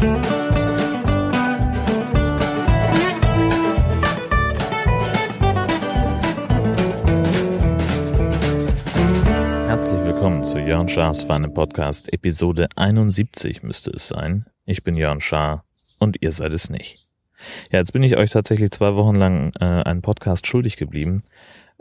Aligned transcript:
Herzlich 0.00 0.16
willkommen 10.04 10.42
zu 10.42 10.58
Jörn 10.58 10.88
Schars 10.88 11.24
Feinem 11.24 11.52
Podcast. 11.52 12.10
Episode 12.14 12.68
71 12.76 13.62
müsste 13.62 13.90
es 13.90 14.08
sein. 14.08 14.46
Ich 14.64 14.82
bin 14.82 14.96
Jörn 14.96 15.20
Schaar 15.20 15.66
und 15.98 16.16
ihr 16.22 16.32
seid 16.32 16.52
es 16.52 16.70
nicht. 16.70 17.06
Ja, 17.70 17.80
jetzt 17.80 17.92
bin 17.92 18.02
ich 18.02 18.16
euch 18.16 18.30
tatsächlich 18.30 18.70
zwei 18.70 18.94
Wochen 18.94 19.16
lang 19.16 19.52
äh, 19.60 19.66
einen 19.66 20.00
Podcast 20.00 20.46
schuldig 20.46 20.78
geblieben. 20.78 21.20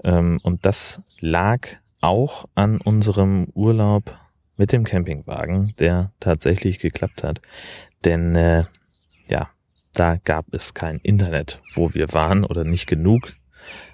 Ähm, 0.03 0.41
und 0.43 0.65
das 0.65 1.01
lag 1.21 1.69
auch 2.01 2.49
an 2.53 2.81
unserem 2.81 3.47
Urlaub 3.53 4.13
mit 4.59 4.73
dem 4.73 4.83
Campingwagen, 4.83 5.73
der 5.79 6.11
tatsächlich 6.19 6.79
geklappt 6.79 7.23
hat. 7.23 7.39
Denn 8.05 8.35
äh, 8.35 8.65
ja, 9.27 9.49
da 9.93 10.17
gab 10.17 10.53
es 10.53 10.73
kein 10.73 10.99
Internet, 10.99 11.61
wo 11.73 11.93
wir 11.93 12.13
waren 12.13 12.43
oder 12.43 12.63
nicht 12.63 12.87
genug. 12.87 13.33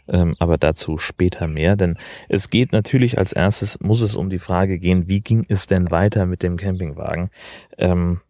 Ähm, 0.08 0.36
aber 0.38 0.58
dazu 0.58 1.00
später 1.00 1.48
mehr, 1.48 1.76
denn 1.76 1.98
es 2.30 2.52
geht 2.52 2.72
natürlich 2.72 3.18
als 3.18 3.34
erstes, 3.34 3.80
muss 3.80 4.02
es 4.02 4.16
um 4.16 4.30
die 4.30 4.38
Frage 4.38 4.78
gehen, 4.78 5.08
wie 5.08 5.22
ging 5.22 5.46
es 5.50 5.66
denn 5.66 5.90
weiter 5.90 6.28
mit 6.28 6.44
dem 6.44 6.58
Campingwagen? 6.58 7.32
Ähm, 7.80 8.22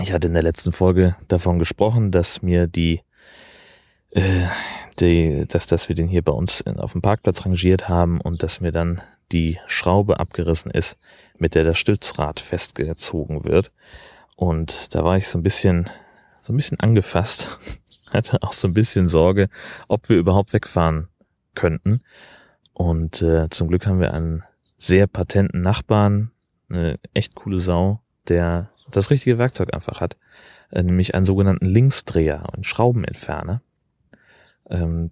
ich 0.00 0.12
hatte 0.12 0.26
in 0.26 0.34
der 0.34 0.42
letzten 0.42 0.72
Folge 0.72 1.16
davon 1.28 1.60
gesprochen, 1.60 2.10
dass 2.10 2.42
mir 2.42 2.66
die, 2.66 3.02
äh, 4.10 4.46
die 4.98 5.44
dass, 5.46 5.68
dass 5.68 5.88
wir 5.88 5.94
den 5.94 6.08
hier 6.08 6.22
bei 6.22 6.32
uns 6.32 6.66
auf 6.66 6.92
dem 6.92 7.02
Parkplatz 7.02 7.46
rangiert 7.46 7.88
haben 7.88 8.20
und 8.20 8.42
dass 8.42 8.60
mir 8.60 8.72
dann 8.72 9.00
die 9.32 9.58
Schraube 9.68 10.18
abgerissen 10.18 10.70
ist, 10.70 10.98
mit 11.38 11.54
der 11.54 11.64
das 11.64 11.78
Stützrad 11.78 12.40
festgezogen 12.40 13.44
wird. 13.44 13.70
Und 14.36 14.94
da 14.94 15.04
war 15.04 15.16
ich 15.16 15.28
so 15.28 15.38
ein 15.38 15.42
bisschen, 15.42 15.88
so 16.42 16.52
ein 16.52 16.56
bisschen 16.56 16.78
angefasst, 16.80 17.48
hatte 18.12 18.42
auch 18.42 18.52
so 18.52 18.68
ein 18.68 18.74
bisschen 18.74 19.08
Sorge, 19.08 19.48
ob 19.88 20.08
wir 20.08 20.16
überhaupt 20.16 20.52
wegfahren 20.52 21.08
könnten. 21.54 22.02
Und 22.72 23.22
äh, 23.22 23.48
zum 23.50 23.68
Glück 23.68 23.86
haben 23.86 24.00
wir 24.00 24.12
einen 24.12 24.44
sehr 24.76 25.06
patenten 25.06 25.62
Nachbarn, 25.62 26.30
eine 26.68 26.98
echt 27.14 27.34
coole 27.34 27.58
Sau, 27.58 28.00
der 28.28 28.70
das 28.90 29.10
richtige 29.10 29.38
Werkzeug 29.38 29.72
einfach 29.74 30.00
hat, 30.00 30.16
äh, 30.70 30.82
nämlich 30.82 31.14
einen 31.14 31.24
sogenannten 31.24 31.66
Linksdreher 31.66 32.44
und 32.54 32.66
Schraubenentferner. 32.66 33.62
Ähm, 34.68 35.10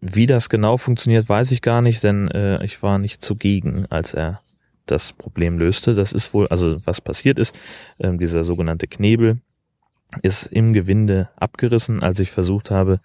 wie 0.00 0.26
das 0.26 0.48
genau 0.48 0.76
funktioniert, 0.76 1.28
weiß 1.28 1.50
ich 1.52 1.62
gar 1.62 1.82
nicht, 1.82 2.02
denn 2.02 2.28
äh, 2.28 2.64
ich 2.64 2.82
war 2.82 2.98
nicht 2.98 3.22
zugegen, 3.22 3.86
als 3.90 4.14
er 4.14 4.40
das 4.86 5.12
Problem 5.12 5.58
löste. 5.58 5.94
Das 5.94 6.12
ist 6.12 6.32
wohl, 6.34 6.46
also 6.48 6.84
was 6.86 7.00
passiert 7.00 7.38
ist, 7.38 7.58
äh, 7.98 8.16
dieser 8.16 8.44
sogenannte 8.44 8.86
Knebel 8.86 9.38
ist 10.22 10.46
im 10.46 10.72
Gewinde 10.72 11.28
abgerissen, 11.36 12.02
als 12.02 12.20
ich 12.20 12.30
versucht 12.30 12.70
habe, 12.70 13.00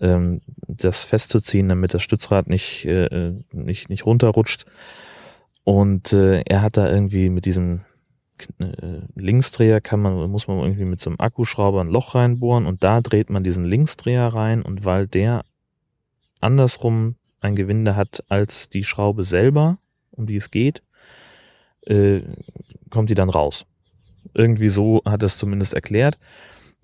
ähm, 0.00 0.40
das 0.66 1.04
festzuziehen, 1.04 1.68
damit 1.68 1.94
das 1.94 2.02
Stützrad 2.02 2.48
nicht, 2.48 2.84
äh, 2.86 3.32
nicht, 3.52 3.90
nicht 3.90 4.06
runterrutscht. 4.06 4.64
Und 5.64 6.12
äh, 6.12 6.42
er 6.42 6.62
hat 6.62 6.76
da 6.76 6.90
irgendwie 6.90 7.28
mit 7.28 7.46
diesem 7.46 7.80
äh, 8.58 9.00
Linksdreher 9.14 9.80
kann 9.80 10.00
man, 10.00 10.30
muss 10.30 10.48
man 10.48 10.58
irgendwie 10.58 10.84
mit 10.84 11.00
so 11.00 11.10
einem 11.10 11.20
Akkuschrauber 11.20 11.80
ein 11.80 11.88
Loch 11.88 12.14
reinbohren 12.14 12.66
und 12.66 12.84
da 12.84 13.00
dreht 13.00 13.30
man 13.30 13.44
diesen 13.44 13.64
Linksdreher 13.64 14.26
rein 14.26 14.62
und 14.62 14.84
weil 14.84 15.06
der 15.06 15.44
andersrum 16.40 17.16
ein 17.40 17.54
Gewinde 17.54 17.96
hat 17.96 18.24
als 18.28 18.68
die 18.68 18.84
Schraube 18.84 19.24
selber, 19.24 19.78
um 20.10 20.26
die 20.26 20.36
es 20.36 20.50
geht, 20.50 20.82
äh, 21.86 22.22
kommt 22.90 23.10
die 23.10 23.14
dann 23.14 23.30
raus. 23.30 23.66
Irgendwie 24.34 24.68
so 24.68 25.02
hat 25.04 25.22
es 25.22 25.38
zumindest 25.38 25.74
erklärt. 25.74 26.18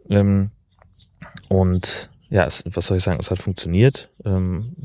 Ähm, 0.08 0.50
und 1.48 2.10
ja, 2.28 2.44
es, 2.44 2.62
was 2.66 2.86
soll 2.86 2.98
ich 2.98 3.02
sagen, 3.02 3.20
es 3.20 3.30
hat 3.30 3.38
funktioniert. 3.38 4.10
Ähm, 4.24 4.76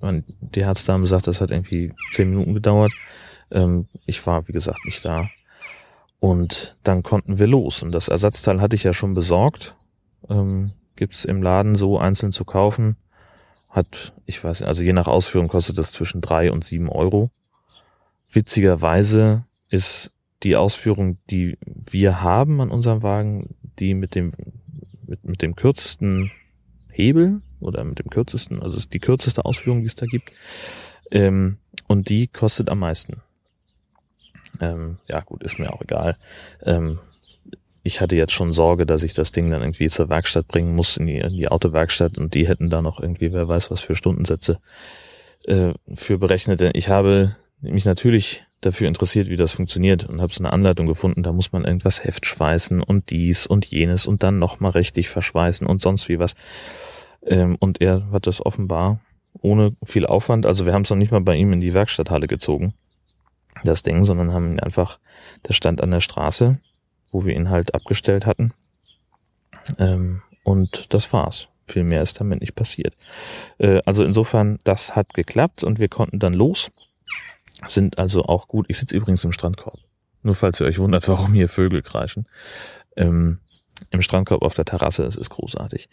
die 0.00 0.64
Herzdame 0.64 1.06
sagt, 1.06 1.26
das 1.26 1.40
hat 1.40 1.50
irgendwie 1.50 1.92
zehn 2.12 2.30
Minuten 2.30 2.54
gedauert. 2.54 2.92
Ähm, 3.50 3.86
ich 4.06 4.24
war, 4.26 4.46
wie 4.48 4.52
gesagt, 4.52 4.84
nicht 4.84 5.04
da. 5.04 5.28
Und 6.20 6.76
dann 6.82 7.02
konnten 7.02 7.38
wir 7.38 7.46
los. 7.46 7.82
Und 7.82 7.92
das 7.92 8.08
Ersatzteil 8.08 8.60
hatte 8.60 8.76
ich 8.76 8.84
ja 8.84 8.92
schon 8.92 9.14
besorgt. 9.14 9.76
Ähm, 10.28 10.72
Gibt 10.96 11.24
im 11.24 11.42
Laden 11.42 11.74
so 11.74 11.98
einzeln 11.98 12.32
zu 12.32 12.44
kaufen. 12.44 12.96
Hat, 13.68 14.14
ich 14.26 14.42
weiß 14.42 14.60
nicht, 14.60 14.68
also 14.68 14.82
je 14.82 14.92
nach 14.92 15.06
Ausführung 15.06 15.48
kostet 15.48 15.78
das 15.78 15.92
zwischen 15.92 16.20
drei 16.20 16.50
und 16.50 16.64
sieben 16.64 16.88
Euro. 16.88 17.30
Witzigerweise 18.30 19.44
ist 19.68 20.12
die 20.42 20.56
Ausführung, 20.56 21.18
die 21.30 21.58
wir 21.64 22.22
haben 22.22 22.60
an 22.60 22.70
unserem 22.70 23.02
Wagen, 23.02 23.56
die 23.78 23.94
mit 23.94 24.14
dem, 24.14 24.32
mit, 25.06 25.24
mit 25.24 25.42
dem 25.42 25.56
kürzesten 25.56 26.30
Hebel 26.90 27.40
oder 27.60 27.84
mit 27.84 27.98
dem 27.98 28.10
kürzesten, 28.10 28.62
also 28.62 28.76
ist 28.76 28.92
die 28.92 29.00
kürzeste 29.00 29.44
Ausführung, 29.44 29.80
die 29.80 29.86
es 29.86 29.94
da 29.94 30.06
gibt. 30.06 30.30
Ähm, 31.10 31.58
und 31.86 32.08
die 32.08 32.26
kostet 32.26 32.68
am 32.68 32.80
meisten. 32.80 33.22
Ähm, 34.60 34.98
ja, 35.08 35.20
gut, 35.20 35.42
ist 35.42 35.58
mir 35.58 35.72
auch 35.72 35.80
egal. 35.80 36.16
Ähm, 36.62 36.98
ich 37.82 38.00
hatte 38.00 38.16
jetzt 38.16 38.32
schon 38.32 38.52
Sorge, 38.52 38.84
dass 38.84 39.02
ich 39.02 39.14
das 39.14 39.32
Ding 39.32 39.50
dann 39.50 39.62
irgendwie 39.62 39.88
zur 39.88 40.08
Werkstatt 40.08 40.46
bringen 40.46 40.74
muss, 40.74 40.96
in 40.96 41.06
die, 41.06 41.18
in 41.18 41.36
die 41.36 41.48
Autowerkstatt 41.48 42.18
und 42.18 42.34
die 42.34 42.46
hätten 42.46 42.68
da 42.68 42.82
noch 42.82 43.00
irgendwie, 43.00 43.32
wer 43.32 43.48
weiß 43.48 43.70
was 43.70 43.80
für 43.80 43.96
Stundensätze 43.96 44.60
äh, 45.44 45.72
für 45.94 46.18
berechnet. 46.18 46.62
Ich 46.74 46.88
habe 46.88 47.36
mich 47.60 47.84
natürlich 47.84 48.44
dafür 48.60 48.88
interessiert, 48.88 49.28
wie 49.28 49.36
das 49.36 49.52
funktioniert 49.52 50.08
und 50.08 50.20
habe 50.20 50.32
so 50.32 50.42
eine 50.42 50.52
Anleitung 50.52 50.86
gefunden, 50.86 51.22
da 51.22 51.32
muss 51.32 51.52
man 51.52 51.64
irgendwas 51.64 52.04
Heft 52.04 52.26
schweißen 52.26 52.82
und 52.82 53.10
dies 53.10 53.46
und 53.46 53.66
jenes 53.66 54.06
und 54.06 54.22
dann 54.22 54.38
nochmal 54.38 54.72
richtig 54.72 55.08
verschweißen 55.08 55.66
und 55.66 55.80
sonst 55.80 56.08
wie 56.08 56.18
was. 56.18 56.34
Ähm, 57.24 57.56
und 57.60 57.80
er 57.80 58.10
hat 58.10 58.26
das 58.26 58.44
offenbar 58.44 59.00
ohne 59.40 59.76
viel 59.84 60.06
Aufwand, 60.06 60.46
also 60.46 60.66
wir 60.66 60.72
haben 60.72 60.82
es 60.82 60.90
noch 60.90 60.96
nicht 60.96 61.12
mal 61.12 61.20
bei 61.20 61.36
ihm 61.36 61.52
in 61.52 61.60
die 61.60 61.74
Werkstatthalle 61.74 62.26
gezogen 62.26 62.74
das 63.64 63.82
Ding, 63.82 64.04
sondern 64.04 64.32
haben 64.32 64.52
ihn 64.52 64.60
einfach, 64.60 64.98
der 65.46 65.52
stand 65.52 65.82
an 65.82 65.90
der 65.90 66.00
Straße, 66.00 66.58
wo 67.10 67.24
wir 67.24 67.34
ihn 67.34 67.50
halt 67.50 67.74
abgestellt 67.74 68.26
hatten. 68.26 68.52
Ähm, 69.78 70.22
und 70.44 70.92
das 70.94 71.12
war's. 71.12 71.48
Viel 71.66 71.84
mehr 71.84 72.02
ist 72.02 72.20
damit 72.20 72.40
nicht 72.40 72.54
passiert. 72.54 72.96
Äh, 73.58 73.80
also 73.84 74.04
insofern, 74.04 74.58
das 74.64 74.96
hat 74.96 75.14
geklappt 75.14 75.64
und 75.64 75.78
wir 75.78 75.88
konnten 75.88 76.18
dann 76.18 76.34
los. 76.34 76.70
Sind 77.66 77.98
also 77.98 78.24
auch 78.24 78.48
gut. 78.48 78.66
Ich 78.68 78.78
sitze 78.78 78.96
übrigens 78.96 79.24
im 79.24 79.32
Strandkorb. 79.32 79.78
Nur 80.22 80.34
falls 80.34 80.60
ihr 80.60 80.66
euch 80.66 80.78
wundert, 80.78 81.08
warum 81.08 81.32
hier 81.32 81.48
Vögel 81.48 81.82
kreischen. 81.82 82.26
Ähm, 82.96 83.38
Im 83.90 84.02
Strandkorb 84.02 84.42
auf 84.42 84.54
der 84.54 84.64
Terrasse, 84.64 85.04
es 85.04 85.16
ist 85.16 85.30
großartig. 85.30 85.88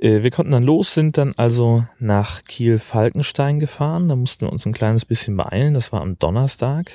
Äh, 0.00 0.22
wir 0.22 0.30
konnten 0.30 0.52
dann 0.52 0.62
los, 0.62 0.94
sind 0.94 1.18
dann 1.18 1.34
also 1.36 1.86
nach 1.98 2.42
Kiel-Falkenstein 2.42 3.60
gefahren. 3.60 4.08
Da 4.08 4.16
mussten 4.16 4.46
wir 4.46 4.52
uns 4.52 4.66
ein 4.66 4.72
kleines 4.72 5.04
bisschen 5.04 5.36
beeilen. 5.36 5.74
Das 5.74 5.92
war 5.92 6.00
am 6.00 6.18
Donnerstag 6.18 6.90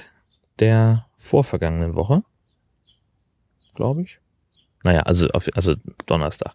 der 0.59 1.05
vorvergangenen 1.17 1.95
Woche. 1.95 2.23
Glaube 3.75 4.03
ich. 4.03 4.19
Naja, 4.83 5.01
also, 5.01 5.27
also 5.29 5.75
Donnerstag. 6.05 6.53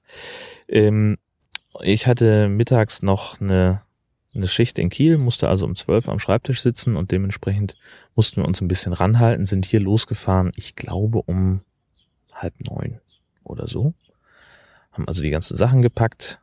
Ähm, 0.68 1.18
ich 1.82 2.06
hatte 2.06 2.48
mittags 2.48 3.02
noch 3.02 3.40
eine, 3.40 3.82
eine 4.34 4.46
Schicht 4.46 4.78
in 4.78 4.90
Kiel, 4.90 5.18
musste 5.18 5.48
also 5.48 5.66
um 5.66 5.74
zwölf 5.74 6.08
am 6.08 6.18
Schreibtisch 6.18 6.62
sitzen 6.62 6.96
und 6.96 7.10
dementsprechend 7.10 7.76
mussten 8.14 8.42
wir 8.42 8.46
uns 8.46 8.60
ein 8.60 8.68
bisschen 8.68 8.92
ranhalten, 8.92 9.44
sind 9.44 9.66
hier 9.66 9.80
losgefahren, 9.80 10.52
ich 10.54 10.76
glaube 10.76 11.22
um 11.22 11.62
halb 12.32 12.54
neun 12.60 13.00
oder 13.44 13.66
so 13.66 13.94
haben 14.92 15.08
also 15.08 15.22
die 15.22 15.30
ganzen 15.30 15.56
Sachen 15.56 15.82
gepackt, 15.82 16.40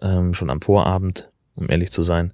ähm, 0.00 0.34
schon 0.34 0.50
am 0.50 0.62
Vorabend, 0.62 1.30
um 1.54 1.70
ehrlich 1.70 1.92
zu 1.92 2.02
sein, 2.02 2.32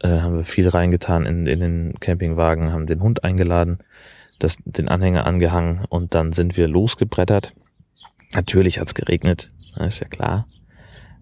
äh, 0.00 0.20
haben 0.20 0.36
wir 0.36 0.44
viel 0.44 0.68
reingetan 0.68 1.26
in, 1.26 1.46
in 1.46 1.60
den 1.60 1.94
Campingwagen, 2.00 2.72
haben 2.72 2.86
den 2.86 3.02
Hund 3.02 3.24
eingeladen, 3.24 3.78
das, 4.38 4.56
den 4.64 4.88
Anhänger 4.88 5.26
angehangen 5.26 5.84
und 5.88 6.14
dann 6.14 6.32
sind 6.32 6.56
wir 6.56 6.68
losgebrettert. 6.68 7.52
Natürlich 8.34 8.78
hat's 8.78 8.94
geregnet, 8.94 9.52
ist 9.78 10.00
ja 10.00 10.08
klar. 10.08 10.46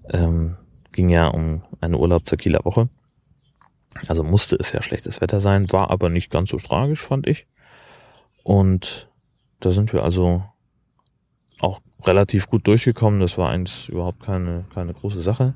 Ähm, 0.09 0.57
ging 0.93 1.09
ja 1.09 1.29
um 1.29 1.63
eine 1.81 1.99
Urlaub 1.99 2.29
zur 2.29 2.39
Kieler 2.39 2.65
Woche. 2.65 2.89
Also 4.09 4.23
musste 4.23 4.57
es 4.57 4.73
ja 4.73 4.83
schlechtes 4.83 5.21
Wetter 5.21 5.41
sein, 5.41 5.71
war 5.73 5.91
aber 5.91 6.09
nicht 6.09 6.31
ganz 6.31 6.51
so 6.51 6.59
tragisch, 6.59 7.03
fand 7.03 7.27
ich. 7.27 7.47
Und 8.43 9.09
da 9.61 9.73
sind 9.73 9.93
wir 9.93 10.05
also 10.05 10.43
auch 11.61 11.81
relativ 12.05 12.49
gut 12.49 12.67
durchgekommen. 12.67 13.21
Das 13.21 13.37
war 13.37 13.51
eigentlich 13.51 13.89
überhaupt 13.89 14.21
keine, 14.21 14.65
keine 14.73 14.95
große 14.95 15.23
Sache. 15.23 15.55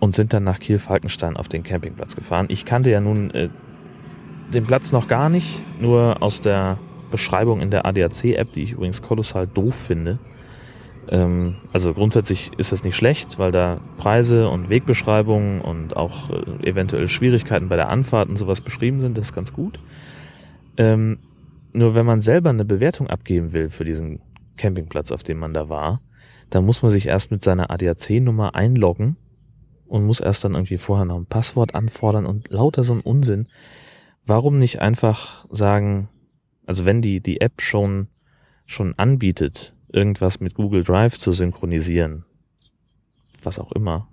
Und 0.00 0.14
sind 0.14 0.32
dann 0.32 0.44
nach 0.44 0.60
Kiel-Falkenstein 0.60 1.36
auf 1.36 1.48
den 1.48 1.62
Campingplatz 1.62 2.16
gefahren. 2.16 2.46
Ich 2.48 2.64
kannte 2.64 2.90
ja 2.90 3.00
nun 3.00 3.30
äh, 3.30 3.48
den 4.52 4.66
Platz 4.66 4.92
noch 4.92 5.08
gar 5.08 5.28
nicht, 5.28 5.62
nur 5.80 6.22
aus 6.22 6.40
der 6.40 6.78
Beschreibung 7.10 7.60
in 7.60 7.70
der 7.70 7.86
ADAC-App, 7.86 8.52
die 8.52 8.62
ich 8.62 8.72
übrigens 8.72 9.02
kolossal 9.02 9.46
doof 9.46 9.74
finde. 9.74 10.18
Ähm, 11.08 11.56
also 11.72 11.94
grundsätzlich 11.94 12.52
ist 12.58 12.72
das 12.72 12.84
nicht 12.84 12.96
schlecht, 12.96 13.38
weil 13.38 13.52
da 13.52 13.80
Preise 13.96 14.48
und 14.48 14.68
Wegbeschreibungen 14.68 15.60
und 15.60 15.96
auch 15.96 16.30
äh, 16.30 16.68
eventuell 16.68 17.08
Schwierigkeiten 17.08 17.68
bei 17.68 17.76
der 17.76 17.88
Anfahrt 17.88 18.28
und 18.28 18.36
sowas 18.36 18.60
beschrieben 18.60 19.00
sind. 19.00 19.16
Das 19.16 19.26
ist 19.26 19.34
ganz 19.34 19.52
gut. 19.52 19.78
Ähm, 20.76 21.18
nur 21.72 21.94
wenn 21.94 22.06
man 22.06 22.20
selber 22.20 22.50
eine 22.50 22.64
Bewertung 22.64 23.08
abgeben 23.08 23.52
will 23.52 23.68
für 23.68 23.84
diesen 23.84 24.20
Campingplatz, 24.56 25.12
auf 25.12 25.22
dem 25.22 25.38
man 25.38 25.52
da 25.52 25.68
war. 25.68 26.00
Da 26.50 26.60
muss 26.60 26.82
man 26.82 26.90
sich 26.90 27.06
erst 27.06 27.30
mit 27.30 27.42
seiner 27.44 27.70
ADAC-Nummer 27.70 28.54
einloggen 28.54 29.16
und 29.86 30.04
muss 30.04 30.20
erst 30.20 30.44
dann 30.44 30.54
irgendwie 30.54 30.78
vorher 30.78 31.04
noch 31.04 31.16
ein 31.16 31.26
Passwort 31.26 31.74
anfordern 31.74 32.26
und 32.26 32.50
lauter 32.50 32.82
so 32.82 32.94
ein 32.94 33.00
Unsinn. 33.00 33.48
Warum 34.24 34.58
nicht 34.58 34.80
einfach 34.80 35.46
sagen, 35.50 36.08
also 36.64 36.84
wenn 36.84 37.02
die, 37.02 37.20
die 37.20 37.40
App 37.40 37.60
schon, 37.60 38.08
schon 38.64 38.94
anbietet, 38.96 39.75
irgendwas 39.96 40.40
mit 40.40 40.54
Google 40.54 40.84
Drive 40.84 41.18
zu 41.18 41.32
synchronisieren, 41.32 42.24
was 43.42 43.58
auch 43.58 43.72
immer, 43.72 44.08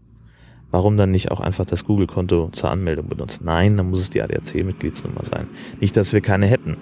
warum 0.72 0.98
dann 0.98 1.12
nicht 1.12 1.30
auch 1.30 1.40
einfach 1.40 1.66
das 1.66 1.86
Google-Konto 1.86 2.50
zur 2.52 2.72
Anmeldung 2.72 3.10
benutzen? 3.10 3.46
Nein, 3.46 3.78
dann 3.78 3.90
muss 3.90 4.00
es 4.00 4.10
die 4.10 4.22
ADAC-Mitgliedsnummer 4.22 5.26
sein. 5.26 5.48
Nicht, 5.80 5.96
dass 5.98 6.14
wir 6.14 6.22
keine 6.22 6.48
hätten. 6.48 6.78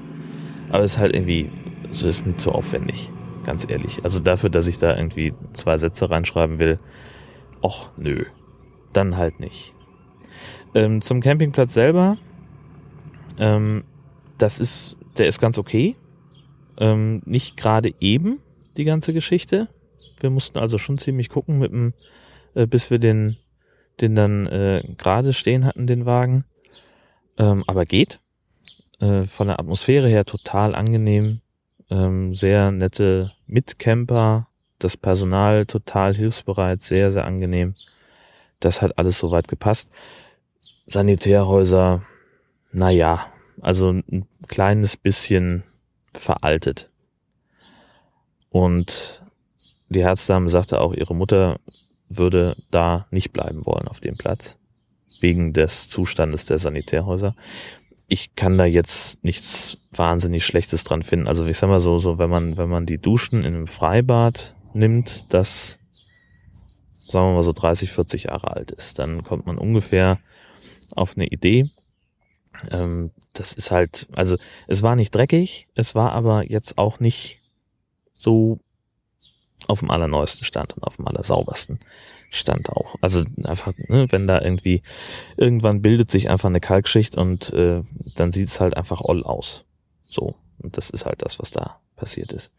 Aber 0.69 0.83
es 0.83 0.93
ist 0.93 0.99
halt 0.99 1.13
irgendwie, 1.13 1.49
so 1.89 2.07
ist 2.07 2.25
mir 2.25 2.37
zu 2.37 2.51
aufwendig. 2.51 3.11
Ganz 3.43 3.67
ehrlich. 3.69 4.03
Also 4.03 4.19
dafür, 4.19 4.49
dass 4.49 4.67
ich 4.67 4.77
da 4.77 4.95
irgendwie 4.95 5.33
zwei 5.53 5.77
Sätze 5.77 6.09
reinschreiben 6.09 6.59
will, 6.59 6.79
och, 7.61 7.89
nö. 7.97 8.25
Dann 8.93 9.17
halt 9.17 9.39
nicht. 9.39 9.73
Ähm, 10.73 11.01
zum 11.01 11.21
Campingplatz 11.21 11.73
selber, 11.73 12.17
ähm, 13.39 13.83
das 14.37 14.59
ist, 14.59 14.95
der 15.17 15.27
ist 15.27 15.41
ganz 15.41 15.57
okay. 15.57 15.95
Ähm, 16.77 17.21
nicht 17.25 17.57
gerade 17.57 17.93
eben 17.99 18.39
die 18.77 18.83
ganze 18.83 19.13
Geschichte. 19.13 19.67
Wir 20.19 20.29
mussten 20.29 20.59
also 20.59 20.77
schon 20.77 20.97
ziemlich 20.97 21.29
gucken 21.29 21.59
mit 21.59 21.71
dem, 21.71 21.93
äh, 22.53 22.67
bis 22.67 22.89
wir 22.89 22.99
den, 22.99 23.37
den 23.99 24.15
dann 24.15 24.47
äh, 24.47 24.83
gerade 24.97 25.33
stehen 25.33 25.65
hatten, 25.65 25.87
den 25.87 26.05
Wagen. 26.05 26.45
Ähm, 27.37 27.63
aber 27.67 27.85
geht. 27.85 28.19
Äh, 28.99 29.23
von 29.23 29.47
der 29.47 29.59
Atmosphäre 29.59 30.07
her 30.07 30.25
total 30.25 30.75
angenehm. 30.75 31.41
Ähm, 31.89 32.33
sehr 32.33 32.71
nette 32.71 33.31
Mitcamper. 33.47 34.47
Das 34.79 34.97
Personal 34.97 35.65
total 35.65 36.15
hilfsbereit, 36.15 36.81
sehr, 36.81 37.11
sehr 37.11 37.25
angenehm. 37.25 37.75
Das 38.59 38.81
hat 38.81 38.97
alles 38.97 39.19
soweit 39.19 39.47
gepasst. 39.47 39.91
Sanitärhäuser, 40.87 42.01
naja, 42.71 43.27
also 43.61 43.89
ein 43.91 44.27
kleines 44.47 44.97
bisschen 44.97 45.63
veraltet. 46.13 46.90
Und 48.51 49.23
die 49.89 50.03
Herzdame 50.03 50.49
sagte 50.49 50.81
auch, 50.81 50.93
ihre 50.93 51.15
Mutter 51.15 51.59
würde 52.09 52.57
da 52.69 53.07
nicht 53.09 53.31
bleiben 53.31 53.65
wollen 53.65 53.87
auf 53.87 54.01
dem 54.01 54.17
Platz, 54.17 54.57
wegen 55.21 55.53
des 55.53 55.89
Zustandes 55.89 56.45
der 56.45 56.57
Sanitärhäuser. 56.57 57.35
Ich 58.07 58.35
kann 58.35 58.57
da 58.57 58.65
jetzt 58.65 59.23
nichts 59.23 59.77
wahnsinnig 59.91 60.45
Schlechtes 60.45 60.83
dran 60.83 61.03
finden. 61.03 61.27
Also 61.27 61.45
ich 61.45 61.57
sag 61.57 61.69
mal 61.69 61.79
so, 61.79 61.97
so 61.97 62.17
wenn 62.17 62.29
man, 62.29 62.57
wenn 62.57 62.67
man 62.67 62.85
die 62.85 62.97
Duschen 62.97 63.39
in 63.39 63.55
einem 63.55 63.67
Freibad 63.67 64.53
nimmt, 64.73 65.33
das, 65.33 65.79
sagen 67.07 67.29
wir 67.29 67.35
mal 67.35 67.43
so 67.43 67.53
30, 67.53 67.89
40 67.89 68.23
Jahre 68.23 68.51
alt 68.51 68.71
ist, 68.71 68.99
dann 68.99 69.23
kommt 69.23 69.45
man 69.45 69.57
ungefähr 69.57 70.19
auf 70.93 71.15
eine 71.15 71.27
Idee. 71.27 71.69
Ähm, 72.69 73.11
das 73.31 73.53
ist 73.53 73.71
halt, 73.71 74.07
also 74.11 74.35
es 74.67 74.83
war 74.83 74.97
nicht 74.97 75.15
dreckig, 75.15 75.69
es 75.73 75.95
war 75.95 76.11
aber 76.11 76.43
jetzt 76.49 76.77
auch 76.77 76.99
nicht 76.99 77.40
so 78.21 78.59
auf 79.67 79.79
dem 79.79 79.91
allerneuesten 79.91 80.45
Stand 80.45 80.73
und 80.73 80.83
auf 80.83 80.97
dem 80.97 81.07
allersaubersten 81.07 81.79
Stand 82.29 82.69
auch. 82.69 82.95
Also 83.01 83.23
einfach, 83.43 83.73
ne, 83.77 84.07
wenn 84.09 84.27
da 84.27 84.41
irgendwie, 84.41 84.81
irgendwann 85.37 85.81
bildet 85.81 86.09
sich 86.11 86.29
einfach 86.29 86.49
eine 86.49 86.61
Kalkschicht 86.61 87.17
und 87.17 87.51
äh, 87.53 87.83
dann 88.15 88.31
sieht 88.31 88.49
es 88.49 88.59
halt 88.59 88.77
einfach 88.77 89.01
all 89.01 89.23
aus. 89.23 89.65
So. 90.03 90.35
Und 90.59 90.77
das 90.77 90.89
ist 90.89 91.05
halt 91.05 91.21
das, 91.23 91.39
was 91.39 91.51
da 91.51 91.79
passiert 91.95 92.33
ist. 92.33 92.51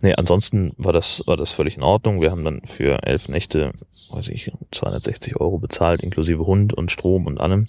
Nee, 0.00 0.14
ansonsten 0.14 0.72
war 0.76 0.92
das, 0.92 1.22
war 1.26 1.36
das 1.36 1.52
völlig 1.52 1.76
in 1.76 1.82
Ordnung. 1.82 2.20
Wir 2.20 2.30
haben 2.30 2.44
dann 2.44 2.62
für 2.64 3.02
elf 3.04 3.28
Nächte, 3.28 3.72
weiß 4.10 4.28
ich, 4.28 4.50
260 4.70 5.36
Euro 5.36 5.58
bezahlt, 5.58 6.02
inklusive 6.02 6.44
Hund 6.46 6.74
und 6.74 6.90
Strom 6.90 7.26
und 7.26 7.40
allem. 7.40 7.68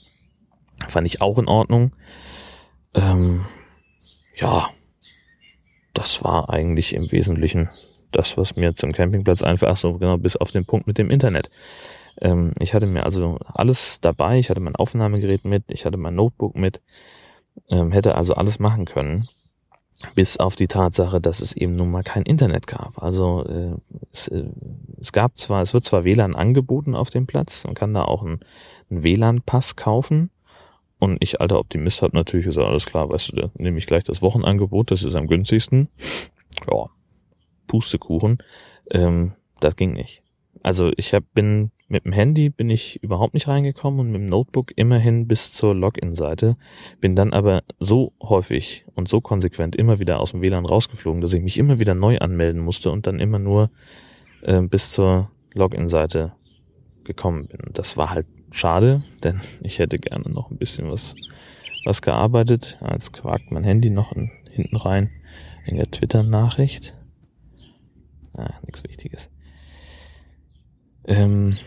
Fand 0.88 1.08
ich 1.08 1.22
auch 1.22 1.38
in 1.38 1.48
Ordnung. 1.48 1.96
Ähm, 2.94 3.46
ja, 4.36 4.70
das 5.96 6.24
war 6.24 6.50
eigentlich 6.50 6.94
im 6.94 7.12
Wesentlichen 7.12 7.70
das, 8.12 8.38
was 8.38 8.56
mir 8.56 8.76
zum 8.76 8.92
Campingplatz 8.92 9.42
einfach, 9.42 9.68
ach 9.70 9.78
so, 9.78 9.98
genau, 9.98 10.18
bis 10.18 10.36
auf 10.36 10.52
den 10.52 10.66
Punkt 10.66 10.88
mit 10.88 10.98
dem 10.98 11.10
Internet. 11.10 11.50
Ähm, 12.22 12.54
ich 12.60 12.74
hatte 12.74 12.86
mir 12.86 13.04
also 13.04 13.40
alles 13.46 14.00
dabei, 14.00 14.40
ich 14.40 14.50
hatte 14.50 14.62
mein 14.62 14.76
Aufnahmegerät 14.76 15.44
mit, 15.44 15.64
ich 15.70 15.86
hatte 15.86 15.98
mein 15.98 16.16
Notebook 16.16 16.56
mit, 16.56 16.82
ähm, 17.70 17.92
hätte 17.92 18.16
also 18.16 18.36
alles 18.36 18.60
machen 18.60 18.86
können, 18.86 19.28
bis 20.14 20.38
auf 20.38 20.56
die 20.56 20.68
Tatsache, 20.68 21.20
dass 21.20 21.42
es 21.42 21.54
eben 21.54 21.76
nun 21.76 21.92
mal 21.92 22.04
kein 22.04 22.24
Internet 22.24 22.68
gab. 22.68 23.02
Also 23.02 23.46
äh, 23.46 23.76
es, 24.14 24.28
äh, 24.28 24.46
es 25.00 25.12
gab 25.12 25.38
zwar, 25.38 25.62
es 25.62 25.74
wird 25.74 25.84
zwar 25.84 26.06
WLAN 26.06 26.36
angeboten 26.36 26.96
auf 26.96 27.10
dem 27.10 27.28
Platz, 27.28 27.66
man 27.66 27.74
kann 27.74 27.94
da 27.94 28.04
auch 28.04 28.24
einen 28.24 28.40
WLAN-Pass 28.90 29.76
kaufen, 29.76 30.30
und 31.00 31.18
ich, 31.20 31.42
alter 31.42 31.60
Optimist, 31.60 32.02
habe 32.02 32.16
natürlich 32.16 32.46
gesagt, 32.46 32.68
alles 32.68 32.86
klar, 32.86 33.10
weißt 33.10 33.34
du, 33.34 33.52
nehme 33.56 33.78
ich 33.78 33.86
gleich 33.86 34.04
das 34.04 34.22
Wochenangebot, 34.22 34.92
das 34.92 35.04
ist 35.04 35.16
am 35.16 35.28
günstigsten. 35.28 35.90
Ja, 36.72 36.90
Pustekuchen. 37.68 38.38
Ähm, 38.92 39.34
das 39.60 39.76
ging 39.76 39.94
nicht. 39.94 40.22
Also 40.64 40.92
ich 40.98 41.14
hab, 41.14 41.24
bin 41.34 41.72
mit 41.88 42.06
dem 42.06 42.14
Handy 42.14 42.50
bin 42.50 42.70
ich 42.70 43.02
überhaupt 43.04 43.34
nicht 43.34 43.48
reingekommen 43.48 44.00
und 44.00 44.12
mit 44.12 44.22
dem 44.22 44.30
Notebook 44.30 44.72
immerhin 44.76 45.28
bis 45.28 45.52
zur 45.52 45.76
Login-Seite. 45.76 46.58
Bin 47.00 47.16
dann 47.16 47.34
aber 47.34 47.64
so 47.80 48.14
häufig 48.22 48.86
und 48.96 49.08
so 49.08 49.22
konsequent 49.22 49.76
immer 49.76 50.00
wieder 50.00 50.20
aus 50.20 50.32
dem 50.32 50.42
WLAN 50.42 50.66
rausgeflogen, 50.66 51.22
dass 51.22 51.34
ich 51.34 51.44
mich 51.44 51.58
immer 51.58 51.80
wieder 51.80 51.94
neu 51.94 52.18
anmelden 52.18 52.62
musste 52.62 52.90
und 52.90 53.06
dann 53.06 53.20
immer 53.20 53.38
nur 53.38 53.70
äh, 54.42 54.62
bis 54.62 54.92
zur 54.92 55.30
Login-Seite 55.54 56.34
gekommen 57.04 57.48
bin. 57.48 57.60
Das 57.74 57.98
war 57.98 58.10
halt 58.10 58.26
Schade, 58.56 59.04
denn 59.22 59.42
ich 59.64 59.80
hätte 59.80 60.00
gerne 60.00 60.30
noch 60.30 60.50
ein 60.50 60.58
bisschen 60.58 60.90
was, 60.90 61.14
was 61.84 62.02
gearbeitet. 62.02 62.78
Jetzt 62.90 63.12
quakt 63.12 63.52
mein 63.52 63.66
Handy 63.66 63.90
noch 63.90 64.14
in, 64.14 64.32
hinten 64.50 64.78
rein 64.78 65.10
in 65.66 65.76
der 65.76 65.92
Twitter-Nachricht. 65.92 66.96
Ah, 68.34 68.54
nichts 68.66 68.82
Wichtiges. 68.86 69.30
Ähm, 71.04 71.58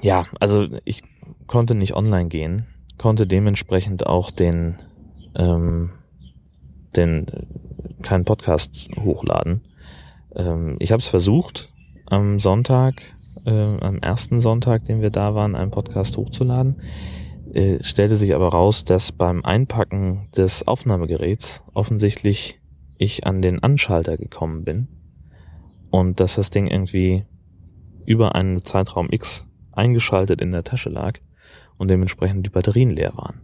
ja, 0.00 0.24
also 0.40 0.68
ich 0.86 1.02
konnte 1.48 1.74
nicht 1.74 1.94
online 1.94 2.28
gehen, 2.30 2.64
konnte 2.96 3.26
dementsprechend 3.26 4.06
auch 4.06 4.30
den, 4.30 4.76
ähm, 5.34 5.90
den 6.96 7.26
keinen 8.00 8.24
Podcast 8.24 8.88
hochladen. 8.98 9.60
Ähm, 10.34 10.76
ich 10.78 10.92
habe 10.92 11.00
es 11.00 11.08
versucht 11.08 11.74
am 12.06 12.38
Sonntag 12.38 13.13
äh, 13.44 13.50
am 13.50 13.98
ersten 13.98 14.40
Sonntag, 14.40 14.84
den 14.84 15.00
wir 15.00 15.10
da 15.10 15.34
waren, 15.34 15.54
einen 15.54 15.70
Podcast 15.70 16.16
hochzuladen. 16.16 16.80
Äh, 17.52 17.82
stellte 17.82 18.16
sich 18.16 18.34
aber 18.34 18.48
raus, 18.48 18.84
dass 18.84 19.12
beim 19.12 19.44
Einpacken 19.44 20.28
des 20.36 20.66
Aufnahmegeräts 20.66 21.62
offensichtlich 21.72 22.60
ich 22.98 23.26
an 23.26 23.42
den 23.42 23.62
Anschalter 23.62 24.16
gekommen 24.16 24.64
bin 24.64 24.88
und 25.90 26.20
dass 26.20 26.34
das 26.36 26.50
Ding 26.50 26.66
irgendwie 26.66 27.24
über 28.06 28.34
einen 28.34 28.64
Zeitraum 28.64 29.08
X 29.10 29.46
eingeschaltet 29.72 30.40
in 30.40 30.52
der 30.52 30.64
Tasche 30.64 30.90
lag 30.90 31.18
und 31.76 31.88
dementsprechend 31.88 32.46
die 32.46 32.50
Batterien 32.50 32.90
leer 32.90 33.12
waren. 33.16 33.40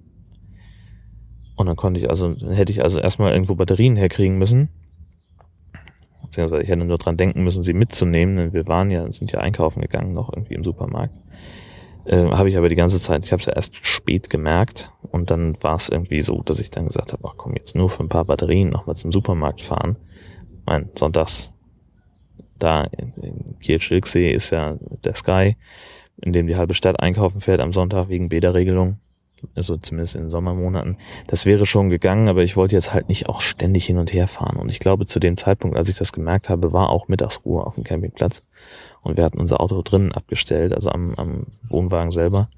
Und 1.56 1.66
dann 1.66 1.76
konnte 1.76 2.00
ich 2.00 2.08
also, 2.08 2.34
hätte 2.48 2.72
ich 2.72 2.82
also 2.82 2.98
erstmal 3.00 3.32
irgendwo 3.32 3.54
Batterien 3.54 3.96
herkriegen 3.96 4.38
müssen 4.38 4.70
beziehungsweise 6.30 6.62
ich 6.62 6.68
hätte 6.68 6.84
nur 6.84 6.98
dran 6.98 7.16
denken 7.16 7.42
müssen, 7.42 7.64
sie 7.64 7.72
mitzunehmen, 7.72 8.36
denn 8.36 8.52
wir 8.52 8.68
waren 8.68 8.90
ja, 8.90 9.10
sind 9.12 9.32
ja 9.32 9.40
einkaufen 9.40 9.80
gegangen 9.80 10.14
noch 10.14 10.32
irgendwie 10.32 10.54
im 10.54 10.62
Supermarkt. 10.62 11.12
Äh, 12.04 12.30
habe 12.30 12.48
ich 12.48 12.56
aber 12.56 12.68
die 12.68 12.76
ganze 12.76 13.00
Zeit, 13.02 13.24
ich 13.24 13.32
habe 13.32 13.40
es 13.40 13.46
ja 13.46 13.52
erst 13.52 13.74
spät 13.84 14.30
gemerkt 14.30 14.92
und 15.10 15.30
dann 15.30 15.60
war 15.60 15.74
es 15.74 15.88
irgendwie 15.88 16.20
so, 16.20 16.40
dass 16.42 16.60
ich 16.60 16.70
dann 16.70 16.86
gesagt 16.86 17.12
habe, 17.12 17.28
ach 17.28 17.34
komm, 17.36 17.54
jetzt 17.56 17.74
nur 17.74 17.90
für 17.90 18.04
ein 18.04 18.08
paar 18.08 18.24
Batterien 18.24 18.70
nochmal 18.70 18.94
zum 18.94 19.10
Supermarkt 19.10 19.60
fahren. 19.60 19.96
Mein 20.66 20.88
sonntags 20.94 21.52
da 22.58 22.84
in, 22.84 23.12
in 23.22 23.58
Kiel-Schilksee 23.58 24.30
ist 24.30 24.50
ja 24.50 24.78
der 25.04 25.14
Sky, 25.14 25.56
in 26.22 26.32
dem 26.32 26.46
die 26.46 26.56
halbe 26.56 26.74
Stadt 26.74 27.00
einkaufen 27.00 27.40
fährt 27.40 27.60
am 27.60 27.72
Sonntag 27.72 28.08
wegen 28.08 28.28
Bäderregelung 28.28 28.98
also 29.54 29.76
zumindest 29.76 30.14
in 30.14 30.22
den 30.22 30.30
Sommermonaten. 30.30 30.96
Das 31.26 31.46
wäre 31.46 31.66
schon 31.66 31.90
gegangen, 31.90 32.28
aber 32.28 32.42
ich 32.42 32.56
wollte 32.56 32.76
jetzt 32.76 32.92
halt 32.92 33.08
nicht 33.08 33.28
auch 33.28 33.40
ständig 33.40 33.86
hin 33.86 33.98
und 33.98 34.12
her 34.12 34.28
fahren. 34.28 34.56
Und 34.56 34.70
ich 34.70 34.80
glaube, 34.80 35.06
zu 35.06 35.20
dem 35.20 35.36
Zeitpunkt, 35.36 35.76
als 35.76 35.88
ich 35.88 35.96
das 35.96 36.12
gemerkt 36.12 36.48
habe, 36.48 36.72
war 36.72 36.90
auch 36.90 37.08
Mittagsruhe 37.08 37.64
auf 37.66 37.74
dem 37.74 37.84
Campingplatz. 37.84 38.42
Und 39.02 39.16
wir 39.16 39.24
hatten 39.24 39.40
unser 39.40 39.60
Auto 39.60 39.82
drinnen 39.82 40.12
abgestellt, 40.12 40.74
also 40.74 40.90
am, 40.90 41.14
am 41.16 41.46
Wohnwagen 41.68 42.10
selber. 42.10 42.48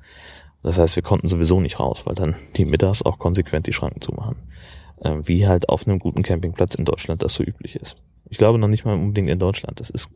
Das 0.62 0.78
heißt, 0.78 0.96
wir 0.96 1.02
konnten 1.02 1.28
sowieso 1.28 1.60
nicht 1.60 1.80
raus, 1.80 2.06
weil 2.06 2.14
dann 2.14 2.36
die 2.56 2.64
mittags 2.64 3.02
auch 3.02 3.18
konsequent 3.18 3.66
die 3.66 3.72
Schranken 3.72 4.00
zumachen. 4.00 4.36
Ähm, 5.02 5.26
wie 5.26 5.48
halt 5.48 5.68
auf 5.68 5.86
einem 5.86 5.98
guten 5.98 6.22
Campingplatz 6.22 6.74
in 6.74 6.84
Deutschland 6.84 7.22
das 7.22 7.34
so 7.34 7.42
üblich 7.42 7.76
ist. 7.76 7.96
Ich 8.30 8.38
glaube 8.38 8.58
noch 8.58 8.68
nicht 8.68 8.84
mal 8.84 8.94
unbedingt 8.94 9.28
in 9.28 9.38
Deutschland. 9.38 9.80
Das 9.80 9.90
ist, 9.90 10.10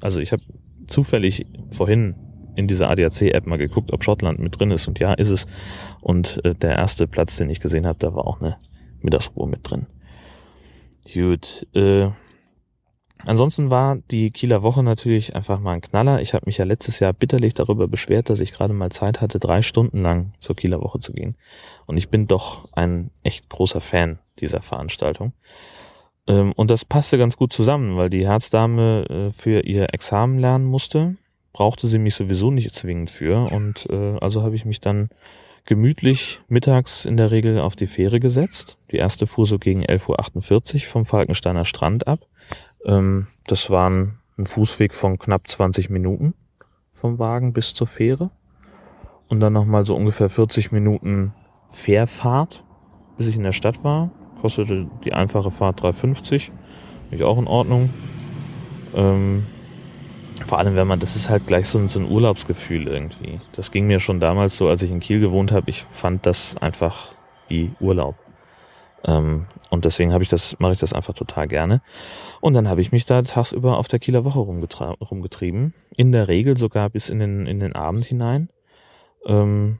also 0.00 0.20
ich 0.20 0.32
habe 0.32 0.42
zufällig 0.86 1.46
vorhin 1.70 2.14
in 2.56 2.66
dieser 2.66 2.90
ADAC-App 2.90 3.46
mal 3.46 3.58
geguckt, 3.58 3.92
ob 3.92 4.04
Schottland 4.04 4.38
mit 4.38 4.58
drin 4.58 4.70
ist. 4.70 4.88
Und 4.88 4.98
ja, 4.98 5.14
ist 5.14 5.30
es. 5.30 5.46
Und 6.00 6.44
äh, 6.44 6.54
der 6.54 6.76
erste 6.76 7.06
Platz, 7.06 7.36
den 7.36 7.50
ich 7.50 7.60
gesehen 7.60 7.86
habe, 7.86 7.98
da 7.98 8.14
war 8.14 8.26
auch 8.26 8.40
eine 8.40 8.56
Mittagsruhe 9.02 9.48
mit 9.48 9.68
drin. 9.68 9.86
Gut. 11.12 11.66
Äh, 11.74 12.08
ansonsten 13.24 13.70
war 13.70 13.96
die 14.10 14.30
Kieler 14.30 14.62
Woche 14.62 14.82
natürlich 14.82 15.36
einfach 15.36 15.60
mal 15.60 15.72
ein 15.72 15.80
Knaller. 15.80 16.20
Ich 16.20 16.34
habe 16.34 16.46
mich 16.46 16.58
ja 16.58 16.64
letztes 16.64 17.00
Jahr 17.00 17.12
bitterlich 17.12 17.54
darüber 17.54 17.88
beschwert, 17.88 18.30
dass 18.30 18.40
ich 18.40 18.52
gerade 18.52 18.72
mal 18.72 18.90
Zeit 18.90 19.20
hatte, 19.20 19.38
drei 19.38 19.62
Stunden 19.62 20.02
lang 20.02 20.32
zur 20.38 20.56
Kieler 20.56 20.80
Woche 20.80 21.00
zu 21.00 21.12
gehen. 21.12 21.36
Und 21.86 21.96
ich 21.96 22.08
bin 22.08 22.26
doch 22.26 22.68
ein 22.72 23.10
echt 23.22 23.48
großer 23.50 23.80
Fan 23.80 24.18
dieser 24.40 24.62
Veranstaltung. 24.62 25.32
Ähm, 26.26 26.52
und 26.52 26.70
das 26.70 26.84
passte 26.84 27.18
ganz 27.18 27.36
gut 27.36 27.52
zusammen, 27.52 27.96
weil 27.96 28.10
die 28.10 28.26
Herzdame 28.26 29.04
äh, 29.08 29.30
für 29.30 29.60
ihr 29.60 29.92
Examen 29.92 30.38
lernen 30.38 30.64
musste, 30.64 31.16
brauchte 31.54 31.86
sie 31.86 31.98
mich 31.98 32.16
sowieso 32.16 32.50
nicht 32.50 32.74
zwingend 32.74 33.10
für. 33.10 33.50
Und 33.50 33.86
äh, 33.88 34.18
also 34.20 34.42
habe 34.42 34.56
ich 34.56 34.66
mich 34.66 34.82
dann 34.82 35.08
gemütlich 35.64 36.40
mittags 36.48 37.06
in 37.06 37.16
der 37.16 37.30
Regel 37.30 37.58
auf 37.60 37.76
die 37.76 37.86
Fähre 37.86 38.20
gesetzt. 38.20 38.76
Die 38.90 38.96
erste 38.96 39.26
fuhr 39.26 39.46
so 39.46 39.58
gegen 39.58 39.82
11.48 39.82 40.74
Uhr 40.74 40.80
vom 40.80 41.06
Falkensteiner 41.06 41.64
Strand 41.64 42.06
ab. 42.06 42.26
Ähm, 42.84 43.28
das 43.46 43.70
waren 43.70 44.18
ein 44.36 44.44
Fußweg 44.44 44.92
von 44.92 45.16
knapp 45.16 45.48
20 45.48 45.88
Minuten 45.88 46.34
vom 46.90 47.18
Wagen 47.18 47.54
bis 47.54 47.72
zur 47.72 47.86
Fähre. 47.86 48.30
Und 49.28 49.40
dann 49.40 49.54
nochmal 49.54 49.86
so 49.86 49.96
ungefähr 49.96 50.28
40 50.28 50.72
Minuten 50.72 51.32
Fährfahrt, 51.70 52.64
bis 53.16 53.28
ich 53.28 53.36
in 53.36 53.42
der 53.44 53.52
Stadt 53.52 53.82
war. 53.84 54.10
Kostete 54.40 54.88
die 55.04 55.12
einfache 55.12 55.50
Fahrt 55.50 55.80
3,50. 55.80 56.50
Ist 57.12 57.22
auch 57.22 57.38
in 57.38 57.46
Ordnung. 57.46 57.90
Ähm, 58.94 59.44
vor 60.46 60.58
allem, 60.58 60.76
wenn 60.76 60.86
man, 60.86 61.00
das 61.00 61.16
ist 61.16 61.28
halt 61.28 61.46
gleich 61.46 61.68
so 61.68 61.78
ein, 61.78 61.88
so 61.88 62.00
ein 62.00 62.10
Urlaubsgefühl 62.10 62.88
irgendwie. 62.88 63.40
Das 63.52 63.70
ging 63.70 63.86
mir 63.86 64.00
schon 64.00 64.20
damals 64.20 64.56
so, 64.56 64.68
als 64.68 64.82
ich 64.82 64.90
in 64.90 65.00
Kiel 65.00 65.20
gewohnt 65.20 65.52
habe. 65.52 65.70
Ich 65.70 65.84
fand 65.84 66.26
das 66.26 66.56
einfach 66.56 67.12
wie 67.48 67.70
Urlaub. 67.80 68.16
Ähm, 69.04 69.46
und 69.70 69.84
deswegen 69.84 70.12
habe 70.12 70.24
ich 70.24 70.30
das, 70.30 70.58
mache 70.58 70.72
ich 70.72 70.78
das 70.78 70.92
einfach 70.92 71.14
total 71.14 71.46
gerne. 71.46 71.82
Und 72.40 72.54
dann 72.54 72.68
habe 72.68 72.80
ich 72.80 72.92
mich 72.92 73.06
da 73.06 73.22
tagsüber 73.22 73.78
auf 73.78 73.88
der 73.88 73.98
Kieler 73.98 74.24
Woche 74.24 74.38
rumgetrieben. 74.38 75.74
In 75.96 76.12
der 76.12 76.28
Regel 76.28 76.58
sogar 76.58 76.90
bis 76.90 77.10
in 77.10 77.18
den, 77.18 77.46
in 77.46 77.60
den 77.60 77.74
Abend 77.74 78.04
hinein. 78.04 78.48
Ähm, 79.26 79.78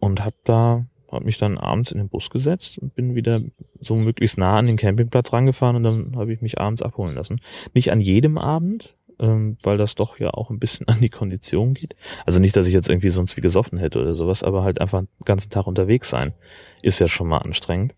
und 0.00 0.24
habe 0.24 0.36
da, 0.44 0.86
habe 1.10 1.24
mich 1.24 1.38
dann 1.38 1.58
abends 1.58 1.90
in 1.90 1.98
den 1.98 2.08
Bus 2.08 2.30
gesetzt 2.30 2.78
und 2.78 2.94
bin 2.94 3.14
wieder 3.14 3.40
so 3.80 3.96
möglichst 3.96 4.38
nah 4.38 4.58
an 4.58 4.66
den 4.66 4.76
Campingplatz 4.76 5.32
rangefahren 5.32 5.76
und 5.76 5.82
dann 5.82 6.16
habe 6.16 6.32
ich 6.32 6.40
mich 6.40 6.60
abends 6.60 6.82
abholen 6.82 7.14
lassen. 7.14 7.40
Nicht 7.74 7.90
an 7.90 8.00
jedem 8.00 8.38
Abend, 8.38 8.96
ähm, 9.18 9.56
weil 9.62 9.76
das 9.76 9.94
doch 9.94 10.18
ja 10.18 10.30
auch 10.30 10.50
ein 10.50 10.58
bisschen 10.58 10.88
an 10.88 11.00
die 11.00 11.08
Kondition 11.08 11.74
geht. 11.74 11.96
Also 12.26 12.40
nicht, 12.40 12.56
dass 12.56 12.66
ich 12.66 12.74
jetzt 12.74 12.88
irgendwie 12.88 13.10
sonst 13.10 13.36
wie 13.36 13.40
gesoffen 13.40 13.78
hätte 13.78 14.00
oder 14.00 14.14
sowas, 14.14 14.42
aber 14.42 14.62
halt 14.62 14.80
einfach 14.80 15.00
den 15.00 15.08
ganzen 15.24 15.50
Tag 15.50 15.66
unterwegs 15.66 16.10
sein 16.10 16.34
ist 16.82 17.00
ja 17.00 17.08
schon 17.08 17.28
mal 17.28 17.38
anstrengend. 17.38 17.94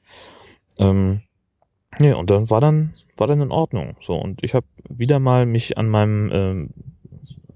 Ähm, 0.79 1.23
ja, 1.99 2.17
und 2.17 2.31
dann 2.31 2.51
war 2.51 2.61
dann 2.61 2.95
war 3.17 3.27
dann 3.27 3.41
in 3.41 3.51
Ordnung. 3.51 3.97
So 4.01 4.17
und 4.17 4.43
ich 4.43 4.55
habe 4.55 4.67
wieder 4.89 5.19
mal 5.19 5.47
mich 5.47 5.77
an 5.77 5.89
meinem 5.89 6.31
ähm, 6.33 6.71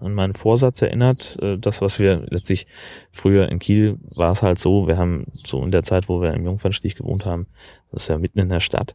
an 0.05 0.15
meinen 0.15 0.35
Vorsatz 0.35 0.83
erinnert. 0.83 1.39
Äh, 1.41 1.59
das, 1.59 1.81
was 1.81 1.99
wir 1.99 2.27
letztlich 2.29 2.67
früher 3.11 3.49
in 3.49 3.59
Kiel 3.59 3.99
war 4.15 4.33
es 4.33 4.43
halt 4.43 4.59
so, 4.59 4.87
wir 4.87 4.99
haben 4.99 5.27
so 5.45 5.63
in 5.63 5.71
der 5.71 5.83
Zeit, 5.83 6.09
wo 6.09 6.21
wir 6.21 6.33
im 6.35 6.45
Jungfernstich 6.45 6.95
gewohnt 6.95 7.25
haben, 7.25 7.47
das 7.93 8.05
ist 8.05 8.09
ja 8.09 8.19
mitten 8.19 8.41
in 8.41 8.49
der 8.49 8.61
Stadt, 8.61 8.95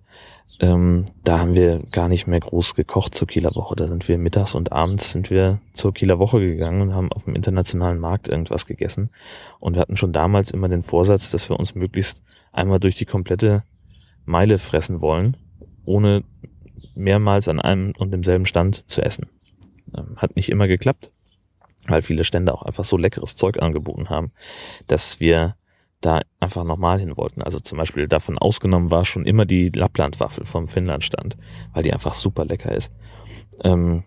ähm, 0.61 1.05
da 1.23 1.39
haben 1.39 1.55
wir 1.55 1.83
gar 1.91 2.09
nicht 2.09 2.27
mehr 2.27 2.39
groß 2.39 2.75
gekocht 2.75 3.15
zur 3.15 3.27
Kieler 3.27 3.55
Woche. 3.55 3.75
Da 3.75 3.87
sind 3.87 4.07
wir 4.07 4.17
mittags 4.17 4.55
und 4.55 4.73
abends 4.73 5.11
sind 5.11 5.29
wir 5.29 5.61
zur 5.73 5.93
Kieler 5.93 6.19
Woche 6.19 6.39
gegangen 6.39 6.81
und 6.81 6.93
haben 6.93 7.11
auf 7.13 7.25
dem 7.25 7.35
internationalen 7.35 7.97
Markt 7.97 8.27
irgendwas 8.27 8.65
gegessen. 8.65 9.09
Und 9.59 9.75
wir 9.75 9.81
hatten 9.81 9.95
schon 9.95 10.11
damals 10.11 10.51
immer 10.51 10.67
den 10.67 10.83
Vorsatz, 10.83 11.31
dass 11.31 11.49
wir 11.49 11.57
uns 11.57 11.75
möglichst 11.75 12.23
einmal 12.51 12.79
durch 12.79 12.95
die 12.95 13.05
komplette 13.05 13.63
Meile 14.25 14.57
fressen 14.57 14.99
wollen, 14.99 15.37
ohne 15.85 16.23
mehrmals 16.93 17.47
an 17.47 17.61
einem 17.61 17.93
und 17.97 18.11
demselben 18.11 18.45
Stand 18.45 18.89
zu 18.89 19.01
essen. 19.01 19.29
Ähm, 19.95 20.15
hat 20.17 20.35
nicht 20.35 20.49
immer 20.49 20.67
geklappt, 20.67 21.11
weil 21.87 22.01
viele 22.01 22.23
Stände 22.23 22.53
auch 22.53 22.63
einfach 22.63 22.83
so 22.83 22.97
leckeres 22.97 23.35
Zeug 23.35 23.61
angeboten 23.61 24.09
haben, 24.09 24.31
dass 24.87 25.19
wir 25.19 25.55
da 26.01 26.21
einfach 26.39 26.63
nochmal 26.63 26.99
hin 26.99 27.17
wollten. 27.17 27.41
Also 27.41 27.59
zum 27.59 27.77
Beispiel 27.77 28.07
davon 28.07 28.37
ausgenommen 28.37 28.91
war 28.91 29.05
schon 29.05 29.25
immer 29.25 29.45
die 29.45 29.69
Lapplandwaffel 29.69 30.45
vom 30.45 30.67
Finnlandstand, 30.67 31.35
weil 31.73 31.83
die 31.83 31.93
einfach 31.93 32.13
super 32.13 32.45
lecker 32.45 32.73
ist. 32.73 32.91
Ähm, 33.63 34.03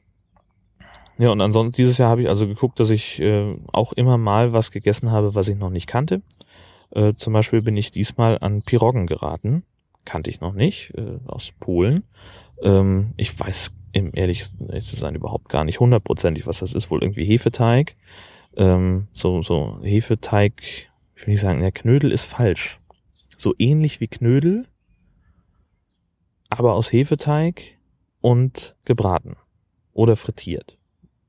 ja, 1.18 1.30
und 1.30 1.40
ansonsten 1.40 1.76
dieses 1.76 1.98
Jahr 1.98 2.10
habe 2.10 2.22
ich 2.22 2.28
also 2.28 2.46
geguckt, 2.46 2.80
dass 2.80 2.90
ich 2.90 3.20
äh, 3.20 3.56
auch 3.72 3.92
immer 3.92 4.16
mal 4.16 4.52
was 4.52 4.70
gegessen 4.70 5.10
habe, 5.10 5.34
was 5.34 5.48
ich 5.48 5.56
noch 5.56 5.70
nicht 5.70 5.86
kannte. 5.86 6.22
Äh, 6.90 7.14
zum 7.14 7.32
Beispiel 7.32 7.62
bin 7.62 7.76
ich 7.76 7.90
diesmal 7.90 8.38
an 8.40 8.62
Piroggen 8.62 9.06
geraten. 9.06 9.64
Kannte 10.04 10.30
ich 10.30 10.40
noch 10.40 10.54
nicht, 10.54 10.94
äh, 10.96 11.18
aus 11.26 11.52
Polen. 11.60 12.04
Ähm, 12.62 13.12
ich 13.16 13.38
weiß, 13.38 13.72
im 13.92 14.10
ehrlich 14.14 14.44
zu 14.44 14.96
sein, 14.96 15.14
überhaupt 15.14 15.48
gar 15.48 15.64
nicht 15.64 15.80
hundertprozentig, 15.80 16.46
was 16.46 16.60
das 16.60 16.74
ist. 16.74 16.90
Wohl 16.90 17.02
irgendwie 17.02 17.24
Hefeteig. 17.24 17.94
Ähm, 18.56 19.08
so, 19.12 19.42
so 19.42 19.78
Hefeteig 19.82 20.90
ich 21.22 21.28
will 21.28 21.34
nicht 21.34 21.40
sagen, 21.40 21.60
der 21.60 21.70
Knödel 21.70 22.10
ist 22.10 22.24
falsch. 22.24 22.80
So 23.36 23.54
ähnlich 23.56 24.00
wie 24.00 24.08
Knödel, 24.08 24.66
aber 26.48 26.74
aus 26.74 26.92
Hefeteig 26.92 27.78
und 28.20 28.74
gebraten 28.84 29.36
oder 29.92 30.16
frittiert. 30.16 30.78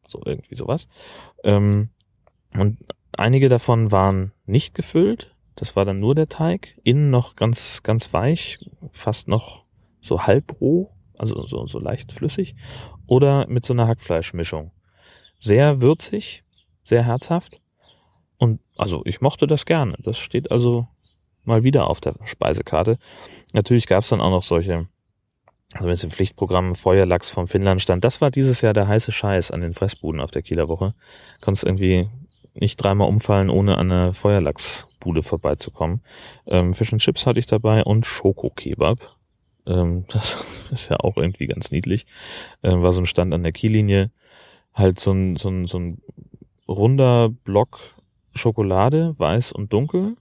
So 0.07 0.19
irgendwie 0.25 0.55
sowas. 0.55 0.87
Ähm, 1.43 1.89
und 2.55 2.79
einige 3.15 3.49
davon 3.49 3.91
waren 3.91 4.31
nicht 4.47 4.73
gefüllt. 4.73 5.35
Das 5.53 5.75
war 5.75 5.85
dann 5.85 5.99
nur 5.99 6.15
der 6.15 6.27
Teig. 6.27 6.75
Innen 6.83 7.11
noch 7.11 7.35
ganz, 7.35 7.83
ganz 7.83 8.13
weich, 8.13 8.67
fast 8.91 9.27
noch 9.27 9.63
so 10.01 10.23
halbroh, 10.23 10.89
also 11.23 11.47
so, 11.47 11.65
so 11.67 11.79
leicht 11.79 12.11
flüssig. 12.11 12.55
Oder 13.07 13.47
mit 13.47 13.65
so 13.65 13.73
einer 13.73 13.87
Hackfleischmischung. 13.87 14.71
Sehr 15.39 15.81
würzig, 15.81 16.43
sehr 16.83 17.05
herzhaft. 17.05 17.61
Und 18.37 18.59
also 18.77 19.01
ich 19.05 19.21
mochte 19.21 19.47
das 19.47 19.65
gerne. 19.65 19.95
Das 19.99 20.17
steht 20.17 20.51
also 20.51 20.87
mal 21.45 21.63
wieder 21.63 21.87
auf 21.87 22.01
der 22.01 22.15
Speisekarte. 22.25 22.97
Natürlich 23.53 23.87
gab 23.87 24.03
es 24.03 24.09
dann 24.09 24.21
auch 24.21 24.31
noch 24.31 24.43
solche, 24.43 24.87
also 25.73 25.85
wenn 25.85 25.93
es 25.93 26.03
im 26.03 26.11
Pflichtprogramm 26.11 26.75
Feuerlachs 26.75 27.29
vom 27.29 27.47
Finnland 27.47 27.81
stand, 27.81 28.03
das 28.03 28.19
war 28.19 28.31
dieses 28.31 28.61
Jahr 28.61 28.73
der 28.73 28.87
heiße 28.87 29.11
Scheiß 29.11 29.51
an 29.51 29.61
den 29.61 29.73
Fressbuden 29.73 30.19
auf 30.19 30.31
der 30.31 30.41
Kieler 30.41 30.67
Woche. 30.67 30.93
Konntest 31.41 31.63
irgendwie 31.63 32.09
nicht 32.53 32.77
dreimal 32.77 33.07
umfallen, 33.07 33.49
ohne 33.49 33.77
an 33.77 33.91
einer 33.91 34.13
Feuerlachsbude 34.13 35.23
vorbeizukommen. 35.23 36.01
Ähm, 36.47 36.73
Fish 36.73 36.93
and 36.93 37.01
Chips 37.01 37.25
hatte 37.25 37.39
ich 37.39 37.47
dabei 37.47 37.83
und 37.83 38.05
Schokokebab. 38.05 39.12
Ähm, 39.65 40.05
das 40.09 40.45
ist 40.71 40.89
ja 40.89 40.97
auch 40.99 41.17
irgendwie 41.17 41.47
ganz 41.47 41.71
niedlich. 41.71 42.05
Ähm, 42.63 42.81
war 42.81 42.91
so 42.91 43.01
ein 43.01 43.05
Stand 43.05 43.33
an 43.33 43.43
der 43.43 43.51
Kiellinie. 43.51 44.11
Halt 44.73 44.99
so 44.99 45.11
ein, 45.11 45.35
so 45.35 45.49
ein, 45.49 45.67
so 45.67 45.79
ein 45.79 46.01
runder 46.67 47.29
Block 47.29 47.79
Schokolade, 48.35 49.13
weiß 49.17 49.51
und 49.51 49.73
dunkel, 49.73 50.15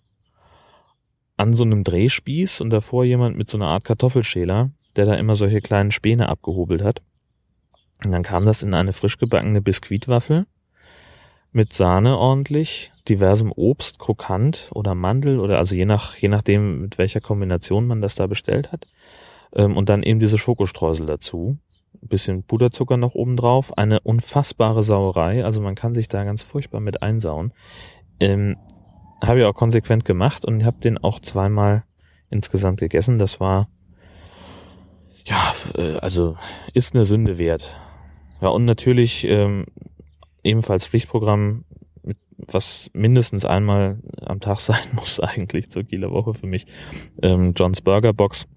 an 1.36 1.54
so 1.54 1.64
einem 1.64 1.82
Drehspieß 1.82 2.60
und 2.60 2.70
davor 2.70 3.04
jemand 3.04 3.36
mit 3.36 3.48
so 3.48 3.56
einer 3.56 3.68
Art 3.68 3.84
Kartoffelschäler, 3.84 4.70
der 4.96 5.06
da 5.06 5.14
immer 5.14 5.34
solche 5.34 5.60
kleinen 5.60 5.90
Späne 5.90 6.28
abgehobelt 6.28 6.82
hat. 6.82 7.00
Und 8.04 8.10
dann 8.10 8.22
kam 8.22 8.44
das 8.44 8.62
in 8.62 8.74
eine 8.74 8.92
frisch 8.92 9.18
gebackene 9.18 9.62
Biskuitwaffel 9.62 10.46
mit 11.52 11.72
Sahne 11.72 12.16
ordentlich, 12.16 12.92
diversem 13.08 13.52
Obst, 13.52 13.98
krokant 13.98 14.70
oder 14.74 14.94
Mandel 14.94 15.38
oder 15.38 15.58
also 15.58 15.74
je 15.74 15.84
nach, 15.84 16.16
je 16.16 16.28
nachdem, 16.28 16.80
mit 16.80 16.98
welcher 16.98 17.20
Kombination 17.20 17.86
man 17.86 18.00
das 18.00 18.14
da 18.14 18.26
bestellt 18.26 18.72
hat. 18.72 18.88
Ähm, 19.54 19.76
und 19.76 19.88
dann 19.88 20.02
eben 20.02 20.20
diese 20.20 20.38
Schokostreusel 20.38 21.06
dazu 21.06 21.58
bisschen 22.00 22.42
Puderzucker 22.42 22.96
noch 22.96 23.14
oben 23.14 23.36
drauf, 23.36 23.76
eine 23.76 24.00
unfassbare 24.00 24.82
Sauerei, 24.82 25.44
also 25.44 25.60
man 25.60 25.74
kann 25.74 25.94
sich 25.94 26.08
da 26.08 26.24
ganz 26.24 26.42
furchtbar 26.42 26.80
mit 26.80 27.02
einsauen. 27.02 27.52
Ähm, 28.20 28.56
habe 29.22 29.40
ich 29.40 29.44
auch 29.44 29.54
konsequent 29.54 30.04
gemacht 30.04 30.44
und 30.44 30.64
habe 30.64 30.80
den 30.80 30.98
auch 30.98 31.20
zweimal 31.20 31.84
insgesamt 32.30 32.80
gegessen. 32.80 33.18
Das 33.18 33.38
war 33.38 33.68
ja, 35.24 35.54
äh, 35.76 35.98
also 35.98 36.36
ist 36.74 36.94
eine 36.94 37.04
Sünde 37.04 37.38
wert. 37.38 37.78
Ja, 38.40 38.48
und 38.48 38.64
natürlich 38.64 39.24
ähm, 39.24 39.66
ebenfalls 40.42 40.86
Pflichtprogramm, 40.86 41.64
was 42.36 42.90
mindestens 42.92 43.44
einmal 43.44 44.00
am 44.20 44.40
Tag 44.40 44.58
sein 44.60 44.82
muss 44.94 45.20
eigentlich 45.20 45.70
zur 45.70 45.84
Kieler 45.84 46.10
Woche 46.10 46.34
für 46.34 46.46
mich. 46.46 46.66
Ähm, 47.22 47.52
John's 47.54 47.80
Burger 47.80 48.12
Box 48.12 48.48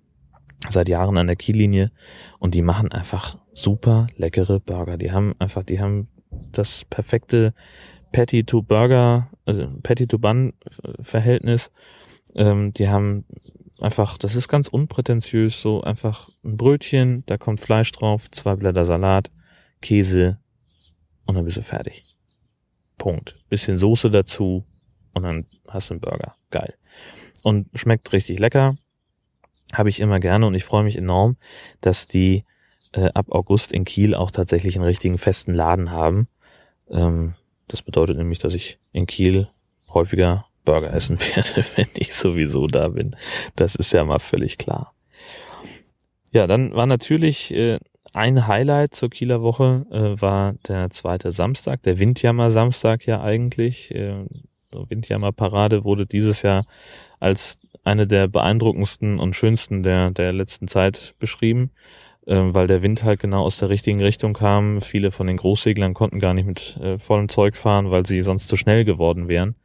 seit 0.70 0.90
Jahren 0.90 1.18
an 1.18 1.28
der 1.28 1.36
Kiellinie 1.36 1.92
und 2.40 2.56
die 2.56 2.62
machen 2.62 2.92
einfach 2.92 3.38
super 3.54 4.08
leckere 4.18 4.60
Burger. 4.60 4.98
Die 4.98 5.12
haben 5.12 5.34
einfach, 5.40 5.64
die 5.64 5.80
haben 5.80 6.08
das 6.52 6.86
perfekte 6.86 7.54
Patty 8.12 8.44
to 8.44 8.62
Burger, 8.62 9.30
also 9.46 9.68
Patty 9.84 10.08
to 10.08 10.20
Bun 10.20 10.54
Verhältnis. 11.00 11.72
Ähm, 12.36 12.72
die 12.72 12.90
haben 12.90 13.26
einfach, 13.80 14.18
das 14.18 14.36
ist 14.36 14.48
ganz 14.48 14.68
unprätentiös, 14.68 15.62
so 15.62 15.82
einfach 15.82 16.30
ein 16.44 16.58
Brötchen, 16.58 17.24
da 17.26 17.38
kommt 17.38 17.62
Fleisch 17.62 17.92
drauf, 17.92 18.30
zwei 18.32 18.56
Blätter 18.56 18.86
Salat, 18.86 19.30
Käse 19.82 20.40
und 21.26 21.36
dann 21.36 21.46
bist 21.46 21.58
du 21.58 21.62
fertig. 21.62 22.16
Punkt. 22.98 23.36
Bisschen 23.50 23.78
Soße 23.78 24.10
dazu 24.10 24.66
und 25.14 25.24
dann 25.24 25.46
hast 25.68 25.90
du 25.90 25.96
einen 25.96 26.02
Burger. 26.02 26.36
Geil. 26.50 26.76
Und 27.44 27.68
schmeckt 27.76 28.12
richtig 28.14 28.40
lecker 28.40 28.78
habe 29.78 29.90
ich 29.90 30.00
immer 30.00 30.20
gerne 30.20 30.46
und 30.46 30.54
ich 30.54 30.64
freue 30.64 30.84
mich 30.84 30.98
enorm, 30.98 31.38
dass 31.82 32.08
die 32.08 32.44
äh, 32.94 33.10
ab 33.14 33.28
August 33.30 33.72
in 33.72 33.86
Kiel 33.86 34.16
auch 34.16 34.32
tatsächlich 34.32 34.76
einen 34.76 34.86
richtigen 34.86 35.18
festen 35.18 35.54
Laden 35.54 35.92
haben. 35.92 36.28
Ähm, 36.90 37.36
das 37.68 37.82
bedeutet 37.82 38.18
nämlich, 38.18 38.40
dass 38.40 38.56
ich 38.56 38.80
in 38.92 39.06
Kiel 39.08 39.50
häufiger 39.94 40.46
Burger 40.64 40.94
essen 40.94 41.20
werde, 41.36 41.66
wenn 41.76 41.88
ich 41.96 42.14
sowieso 42.16 42.68
da 42.68 42.90
bin. 42.90 43.16
Das 43.56 43.76
ist 43.76 43.94
ja 43.94 44.04
mal 44.04 44.20
völlig 44.20 44.58
klar. 44.58 44.94
Ja, 46.32 46.48
dann 46.48 46.74
war 46.74 46.86
natürlich 46.86 47.54
äh, 47.54 47.80
ein 48.14 48.48
Highlight 48.48 48.96
zur 48.96 49.10
Kieler 49.10 49.42
Woche 49.42 49.86
äh, 49.92 50.22
war 50.22 50.54
der 50.68 50.90
zweite 50.90 51.32
Samstag, 51.32 51.84
der 51.84 52.00
Windjammer 52.00 52.52
Samstag 52.52 53.06
ja 53.06 53.22
eigentlich. 53.22 53.94
Äh, 53.94 54.26
Windjammer 54.72 55.32
Parade 55.32 55.86
wurde 55.86 56.06
dieses 56.06 56.42
Jahr 56.42 56.66
als 57.20 57.58
eine 57.86 58.08
der 58.08 58.28
beeindruckendsten 58.28 59.20
und 59.20 59.36
schönsten 59.36 59.84
der, 59.84 60.12
der 60.12 60.34
letzten 60.34 60.68
Zeit 60.68 61.16
beschrieben, 61.20 61.72
äh, 62.26 62.36
weil 62.36 62.68
der 62.68 62.82
Wind 62.82 63.04
halt 63.04 63.20
genau 63.20 63.44
aus 63.44 63.58
der 63.58 63.70
richtigen 63.70 64.02
Richtung 64.02 64.34
kam. 64.34 64.82
Viele 64.82 65.12
von 65.12 65.28
den 65.28 65.38
Großseglern 65.38 65.94
konnten 65.94 66.20
gar 66.20 66.34
nicht 66.34 66.46
mit 66.46 66.78
äh, 66.78 66.98
vollem 66.98 67.30
Zeug 67.30 67.56
fahren, 67.56 67.92
weil 67.92 68.06
sie 68.06 68.22
sonst 68.22 68.48
zu 68.48 68.58
schnell 68.58 68.84
geworden 68.84 69.28
wären. 69.28 69.56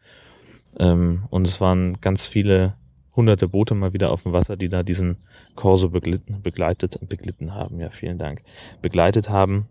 Ähm, 0.79 1.25
und 1.31 1.49
es 1.49 1.61
waren 1.61 2.01
ganz 2.01 2.27
viele 2.27 2.75
hunderte 3.17 3.49
Boote 3.49 3.75
mal 3.75 3.93
wieder 3.93 4.13
auf 4.13 4.23
dem 4.23 4.33
Wasser, 4.33 4.57
die 4.57 4.69
da 4.69 4.83
diesen 4.83 5.17
Corso 5.57 5.89
beglitten, 5.89 6.43
begleitet, 6.43 6.99
beglitten 7.09 7.55
haben. 7.55 7.81
Ja, 7.81 7.91
vielen 7.91 8.19
Dank. 8.19 8.43
Begleitet 8.83 9.31
haben. 9.31 9.69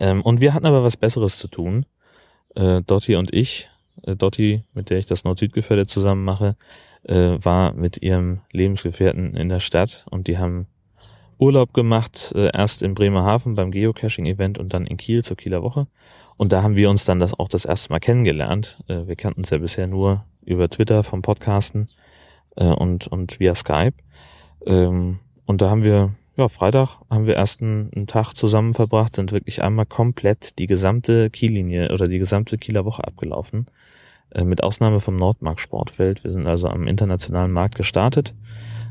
Ähm, 0.00 0.20
und 0.22 0.40
wir 0.40 0.52
hatten 0.52 0.66
aber 0.66 0.82
was 0.82 0.96
Besseres 0.96 1.38
zu 1.38 1.48
tun. 1.48 1.86
Äh, 2.54 2.82
Dotti 2.82 3.16
und 3.16 3.32
ich, 3.32 3.70
äh, 4.02 4.16
Dotti, 4.16 4.64
mit 4.74 4.90
der 4.90 4.98
ich 4.98 5.06
das 5.06 5.24
Nord-Süd-Gefälle 5.24 5.86
zusammen 5.86 6.24
mache, 6.24 6.56
äh, 7.04 7.36
war 7.40 7.72
mit 7.74 8.02
ihrem 8.02 8.40
Lebensgefährten 8.52 9.34
in 9.36 9.48
der 9.48 9.60
Stadt 9.60 10.06
und 10.10 10.26
die 10.26 10.38
haben 10.38 10.66
Urlaub 11.38 11.74
gemacht, 11.74 12.32
äh, 12.36 12.50
erst 12.54 12.82
in 12.82 12.94
Bremerhaven 12.94 13.56
beim 13.56 13.72
Geocaching-Event 13.72 14.58
und 14.58 14.72
dann 14.72 14.86
in 14.86 14.96
Kiel 14.96 15.24
zur 15.24 15.36
Kieler 15.36 15.62
Woche. 15.62 15.88
Und 16.36 16.52
da 16.52 16.62
haben 16.62 16.76
wir 16.76 16.88
uns 16.88 17.04
dann 17.04 17.18
das 17.18 17.38
auch 17.38 17.48
das 17.48 17.64
erste 17.64 17.90
Mal 17.92 17.98
kennengelernt. 17.98 18.78
Äh, 18.86 19.06
wir 19.06 19.16
kannten 19.16 19.40
uns 19.40 19.50
ja 19.50 19.58
bisher 19.58 19.86
nur 19.86 20.24
über 20.44 20.68
Twitter 20.68 21.02
vom 21.02 21.22
Podcasten 21.22 21.88
äh, 22.56 22.66
und, 22.66 23.08
und 23.08 23.40
via 23.40 23.54
Skype. 23.54 23.94
Ähm, 24.66 25.18
und 25.44 25.62
da 25.62 25.70
haben 25.70 25.82
wir, 25.82 26.10
ja, 26.36 26.48
Freitag 26.48 27.00
haben 27.10 27.26
wir 27.26 27.34
erst 27.34 27.60
einen, 27.60 27.92
einen 27.92 28.06
Tag 28.06 28.34
zusammen 28.34 28.72
verbracht, 28.72 29.16
sind 29.16 29.32
wirklich 29.32 29.62
einmal 29.62 29.86
komplett 29.86 30.58
die 30.58 30.66
gesamte 30.66 31.28
Kiellinie 31.30 31.92
oder 31.92 32.06
die 32.06 32.18
gesamte 32.18 32.56
Kieler 32.56 32.84
Woche 32.84 33.04
abgelaufen. 33.04 33.66
Äh, 34.34 34.44
mit 34.44 34.62
Ausnahme 34.62 35.00
vom 35.00 35.16
Nordmark 35.16 35.60
Sportfeld. 35.60 36.24
Wir 36.24 36.30
sind 36.30 36.46
also 36.46 36.68
am 36.68 36.86
internationalen 36.86 37.52
Markt 37.52 37.74
gestartet, 37.74 38.34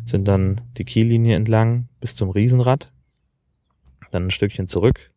sind 0.05 0.27
dann 0.27 0.62
die 0.77 0.86
Kiellinie 0.86 1.36
entlang 1.36 1.88
bis 2.00 2.15
zum 2.15 2.29
Riesenrad, 2.29 2.91
dann 4.12 4.27
ein 4.27 4.31
Stückchen 4.31 4.67
zurück 4.67 5.12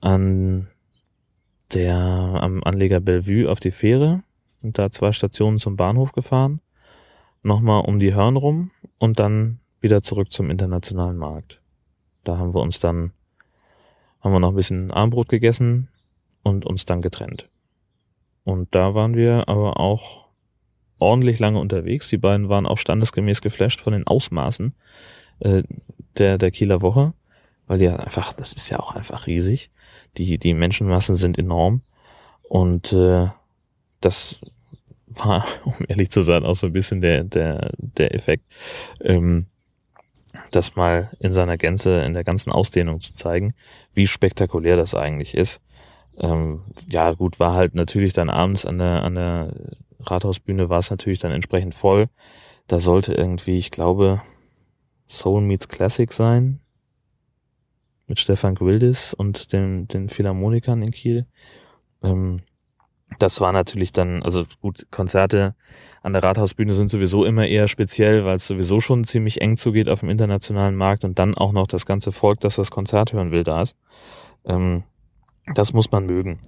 an 0.00 0.68
der 1.74 1.96
am 1.96 2.64
Anleger 2.64 3.00
Bellevue 3.00 3.50
auf 3.50 3.60
die 3.60 3.70
Fähre 3.70 4.22
und 4.62 4.78
da 4.78 4.90
zwei 4.90 5.12
Stationen 5.12 5.58
zum 5.58 5.76
Bahnhof 5.76 6.12
gefahren, 6.12 6.60
nochmal 7.42 7.84
um 7.84 7.98
die 7.98 8.14
Hörn 8.14 8.36
rum 8.36 8.70
und 8.98 9.18
dann 9.20 9.60
wieder 9.80 10.02
zurück 10.02 10.32
zum 10.32 10.50
internationalen 10.50 11.16
Markt. 11.16 11.62
Da 12.24 12.38
haben 12.38 12.54
wir 12.54 12.60
uns 12.60 12.80
dann, 12.80 13.12
haben 14.20 14.32
wir 14.32 14.40
noch 14.40 14.50
ein 14.50 14.56
bisschen 14.56 14.90
Armbrot 14.90 15.28
gegessen 15.28 15.88
und 16.42 16.66
uns 16.66 16.86
dann 16.86 17.02
getrennt. 17.02 17.48
Und 18.44 18.74
da 18.74 18.94
waren 18.94 19.16
wir 19.16 19.48
aber 19.48 19.78
auch 19.78 20.28
ordentlich 20.98 21.38
lange 21.38 21.58
unterwegs. 21.58 22.08
Die 22.08 22.18
beiden 22.18 22.48
waren 22.48 22.66
auch 22.66 22.78
standesgemäß 22.78 23.40
geflasht 23.40 23.80
von 23.80 23.92
den 23.92 24.06
Ausmaßen 24.06 24.74
äh, 25.40 25.62
der, 26.18 26.38
der 26.38 26.50
Kieler 26.50 26.82
Woche, 26.82 27.14
weil 27.66 27.82
ja 27.82 27.96
einfach, 27.96 28.32
das 28.32 28.52
ist 28.52 28.70
ja 28.70 28.78
auch 28.78 28.94
einfach 28.94 29.26
riesig. 29.26 29.70
Die, 30.16 30.38
die 30.38 30.54
Menschenmassen 30.54 31.16
sind 31.16 31.38
enorm. 31.38 31.82
Und 32.42 32.92
äh, 32.92 33.28
das 34.00 34.40
war, 35.06 35.44
um 35.64 35.74
ehrlich 35.88 36.10
zu 36.10 36.22
sein, 36.22 36.44
auch 36.44 36.54
so 36.54 36.66
ein 36.66 36.72
bisschen 36.72 37.00
der, 37.00 37.24
der, 37.24 37.72
der 37.76 38.14
Effekt, 38.14 38.44
ähm, 39.02 39.46
das 40.52 40.76
mal 40.76 41.10
in 41.18 41.32
seiner 41.32 41.56
Gänze, 41.56 42.02
in 42.02 42.14
der 42.14 42.22
ganzen 42.22 42.52
Ausdehnung 42.52 43.00
zu 43.00 43.14
zeigen, 43.14 43.52
wie 43.94 44.06
spektakulär 44.06 44.76
das 44.76 44.94
eigentlich 44.94 45.34
ist. 45.34 45.60
Ähm, 46.20 46.62
ja, 46.88 47.12
gut, 47.12 47.40
war 47.40 47.54
halt 47.54 47.74
natürlich 47.74 48.12
dann 48.12 48.30
abends 48.30 48.66
an 48.66 48.78
der, 48.78 49.02
an 49.02 49.14
der 49.14 49.54
Rathausbühne 50.00 50.68
war 50.68 50.78
es 50.78 50.90
natürlich 50.90 51.18
dann 51.18 51.32
entsprechend 51.32 51.74
voll. 51.74 52.08
Da 52.66 52.78
sollte 52.78 53.14
irgendwie, 53.14 53.56
ich 53.56 53.70
glaube, 53.70 54.20
Soul 55.08 55.40
Meets 55.42 55.68
Classic 55.68 56.12
sein. 56.12 56.60
Mit 58.06 58.18
Stefan 58.18 58.54
Gwildis 58.54 59.14
und 59.14 59.52
den, 59.52 59.86
den 59.88 60.08
Philharmonikern 60.08 60.82
in 60.82 60.90
Kiel. 60.90 61.26
Ähm, 62.02 62.42
das 63.18 63.40
war 63.40 63.52
natürlich 63.52 63.92
dann, 63.92 64.22
also 64.22 64.44
gut, 64.60 64.86
Konzerte 64.90 65.54
an 66.02 66.12
der 66.12 66.22
Rathausbühne 66.22 66.72
sind 66.72 66.88
sowieso 66.88 67.24
immer 67.24 67.46
eher 67.46 67.68
speziell, 67.68 68.24
weil 68.24 68.36
es 68.36 68.46
sowieso 68.46 68.80
schon 68.80 69.04
ziemlich 69.04 69.40
eng 69.40 69.56
zugeht 69.56 69.88
auf 69.88 70.00
dem 70.00 70.08
internationalen 70.08 70.76
Markt 70.76 71.04
und 71.04 71.18
dann 71.18 71.34
auch 71.34 71.52
noch 71.52 71.66
das 71.66 71.86
ganze 71.86 72.12
Volk, 72.12 72.40
das 72.40 72.56
das 72.56 72.70
Konzert 72.70 73.12
hören 73.12 73.32
will, 73.32 73.44
da 73.44 73.62
ist. 73.62 73.76
Ähm, 74.44 74.84
das 75.54 75.72
muss 75.72 75.90
man 75.90 76.06
mögen. 76.06 76.38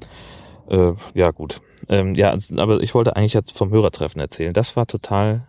Äh, 0.69 0.93
ja, 1.15 1.31
gut. 1.31 1.61
Ähm, 1.89 2.15
ja, 2.15 2.37
aber 2.57 2.81
ich 2.83 2.95
wollte 2.95 3.17
eigentlich 3.17 3.35
jetzt 3.35 3.57
vom 3.57 3.71
Hörertreffen 3.71 4.21
erzählen. 4.21 4.53
Das 4.53 4.77
war 4.77 4.87
total, 4.87 5.49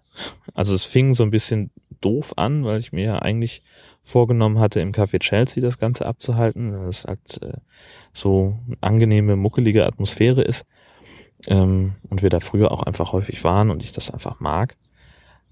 also 0.54 0.74
es 0.74 0.84
fing 0.84 1.14
so 1.14 1.24
ein 1.24 1.32
bisschen 1.32 1.72
doof 2.02 2.34
an, 2.38 2.66
weil 2.66 2.80
ich 2.80 2.92
mir 2.92 3.06
ja 3.06 3.20
eigentlich 3.20 3.64
vorgenommen 4.02 4.60
hatte, 4.60 4.82
im 4.82 4.92
Café 4.92 5.20
Chelsea 5.20 5.64
das 5.64 5.78
Ganze 5.78 6.06
abzuhalten, 6.06 6.78
weil 6.78 6.90
es 6.90 7.06
halt 7.06 7.42
äh, 7.42 7.58
so 8.12 8.60
angenehme, 8.82 9.36
muckelige 9.36 9.86
Atmosphäre 9.86 10.42
ist. 10.42 10.66
Ähm, 11.48 11.94
und 12.10 12.22
wir 12.22 12.30
da 12.30 12.40
früher 12.40 12.72
auch 12.72 12.84
einfach 12.84 13.14
häufig 13.14 13.44
waren 13.44 13.70
und 13.70 13.84
ich 13.84 13.92
das 13.94 14.12
einfach 14.12 14.40
mag. 14.40 14.76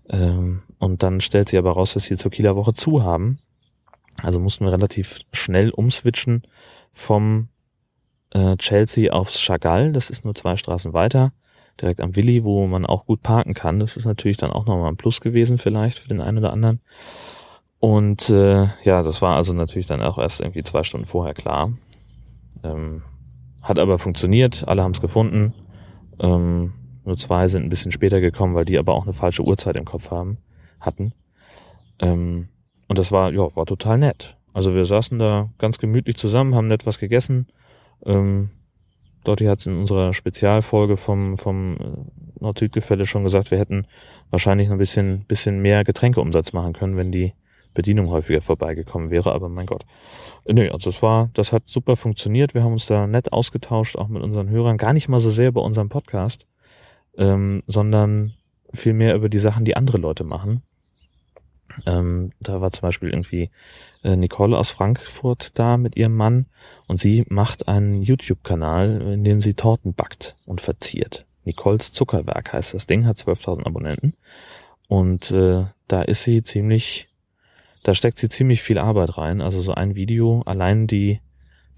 Ähm, 0.10 0.63
und 0.80 1.04
dann 1.04 1.21
stellt 1.21 1.49
sie 1.49 1.58
aber 1.58 1.71
raus, 1.71 1.93
dass 1.93 2.04
sie 2.04 2.17
zur 2.17 2.32
Kieler 2.32 2.56
Woche 2.56 2.73
zu 2.73 3.04
haben. 3.04 3.39
Also 4.21 4.39
mussten 4.39 4.65
wir 4.65 4.73
relativ 4.73 5.19
schnell 5.32 5.69
umswitchen 5.69 6.43
vom 6.91 7.47
äh, 8.32 8.56
Chelsea 8.58 9.12
aufs 9.12 9.39
Chagall. 9.39 9.91
Das 9.91 10.10
ist 10.10 10.26
nur 10.26 10.36
zwei 10.36 10.58
Straßen 10.58 10.94
weiter, 10.94 11.32
direkt 11.80 12.02
am 12.02 12.15
Willi, 12.15 12.44
wo 12.44 12.65
man 12.67 12.86
auch 12.86 13.06
gut 13.06 13.22
parken 13.22 13.54
kann. 13.54 13.80
Das 13.80 13.98
ist 13.98 14.06
natürlich 14.06 14.38
dann 14.38 14.52
auch 14.52 14.65
nochmal 14.65 14.91
ein 14.91 14.98
Plus 14.98 15.22
gewesen 15.22 15.58
vielleicht 15.58 16.00
für 16.00 16.08
den 16.08 16.22
einen 16.22 16.39
oder 16.39 16.54
anderen. 16.54 16.82
Und 17.80 18.30
äh, 18.30 18.67
ja, 18.84 19.02
das 19.02 19.22
war 19.22 19.36
also 19.36 19.54
natürlich 19.54 19.88
dann 19.88 20.02
auch 20.02 20.17
erst 20.17 20.39
irgendwie 20.39 20.63
zwei 20.63 20.84
Stunden 20.84 21.08
vorher 21.08 21.34
klar. 21.34 21.72
Ähm, 22.63 23.02
hat 23.62 23.80
aber 23.80 23.98
funktioniert, 23.98 24.67
alle 24.67 24.84
haben 24.84 24.91
es 24.91 25.02
gefunden. 25.02 25.54
Ähm, 26.20 26.74
nur 27.04 27.17
zwei 27.17 27.48
sind 27.48 27.63
ein 27.63 27.70
bisschen 27.70 27.91
später 27.91 28.22
gekommen, 28.22 28.54
weil 28.54 28.65
die 28.65 28.78
aber 28.78 28.94
auch 28.94 29.04
eine 29.04 29.13
falsche 29.13 29.44
Uhrzeit 29.44 29.76
im 29.76 29.86
Kopf 29.86 30.12
haben, 30.12 30.38
hatten. 30.80 31.13
Ähm, 32.00 32.50
und 32.88 33.00
das 33.00 33.12
war, 33.12 33.32
ja, 33.32 33.56
war 33.56 33.65
total 33.65 33.98
nett. 33.98 34.38
Also 34.54 34.76
wir 34.76 34.86
saßen 34.86 35.17
da 35.17 35.50
ganz 35.58 35.80
gemütlich 35.80 36.17
zusammen, 36.17 36.54
haben 36.56 36.67
nett 36.67 36.86
was 36.86 37.00
gegessen. 37.00 37.48
Ähm, 38.06 38.50
Dotti 39.24 39.46
hat 39.46 39.60
es 39.60 39.68
in 39.68 39.78
unserer 39.78 40.14
Spezialfolge 40.14 40.98
vom, 40.98 41.38
vom 41.38 41.78
äh, 41.78 42.42
Nord-Süd-Gefälle 42.42 43.06
schon 43.06 43.24
gesagt, 43.24 43.52
wir 43.52 43.60
hätten 43.60 43.86
wahrscheinlich 44.30 44.68
noch 44.68 44.76
ein 44.76 44.80
bisschen, 44.80 45.26
bisschen 45.26 45.62
mehr 45.62 45.84
Getränkeumsatz 45.84 46.54
machen 46.54 46.74
können, 46.74 46.98
wenn 46.98 47.12
die 47.12 47.34
Bedienung 47.74 48.10
häufiger 48.10 48.42
vorbeigekommen 48.42 49.12
wäre, 49.12 49.32
aber 49.32 49.48
mein 49.48 49.66
Gott. 49.66 49.86
Äh, 50.46 50.54
nö, 50.54 50.70
also 50.72 50.90
es 50.90 51.02
war, 51.02 51.30
das 51.34 51.54
hat 51.54 51.68
super 51.68 51.96
funktioniert. 51.96 52.54
Wir 52.54 52.64
haben 52.64 52.74
uns 52.74 52.88
da 52.88 53.08
nett 53.08 53.32
ausgetauscht, 53.32 53.96
auch 53.96 54.08
mit 54.08 54.24
unseren 54.24 54.50
Hörern. 54.50 54.78
Gar 54.78 54.94
nicht 54.94 55.08
mal 55.08 55.20
so 55.20 55.30
sehr 55.30 55.52
bei 55.52 55.62
unserem 55.62 55.90
Podcast, 55.90 56.48
ähm, 57.18 57.64
sondern 57.68 58.34
viel 58.74 58.94
mehr 58.94 59.16
über 59.16 59.30
die 59.30 59.38
Sachen, 59.38 59.66
die 59.66 59.76
andere 59.76 59.98
Leute 59.98 60.24
machen. 60.24 60.64
Ähm, 61.86 62.32
da 62.40 62.62
war 62.62 62.72
zum 62.72 62.82
Beispiel 62.82 63.10
irgendwie 63.10 63.50
äh, 64.04 64.16
Nicole 64.16 64.58
aus 64.58 64.70
Frankfurt 64.70 65.58
da 65.58 65.78
mit 65.78 65.96
ihrem 65.96 66.16
Mann 66.16 66.46
und 66.88 66.98
sie 66.98 67.26
macht 67.30 67.68
einen 67.68 68.02
YouTube-Kanal, 68.02 69.02
in 69.14 69.24
dem 69.24 69.42
sie 69.42 69.54
Torten 69.54 69.94
backt 69.94 70.36
und 70.46 70.62
verziert. 70.62 71.26
Nicoles 71.44 71.92
Zuckerwerk 71.92 72.54
heißt 72.54 72.74
das 72.74 72.86
Ding, 72.86 73.06
hat 73.06 73.18
12.000 73.18 73.66
Abonnenten 73.66 74.14
und 74.88 75.32
äh, 75.32 75.66
da 75.88 76.02
ist 76.02 76.24
sie 76.24 76.44
ziemlich 76.44 77.10
da 77.84 77.94
steckt 77.94 78.20
sie 78.20 78.30
ziemlich 78.30 78.62
viel 78.62 78.78
Arbeit 78.78 79.18
rein. 79.18 79.42
Also 79.42 79.62
so 79.62 79.74
ein 79.74 79.96
Video, 79.96 80.44
allein 80.46 80.88
die, 80.88 81.20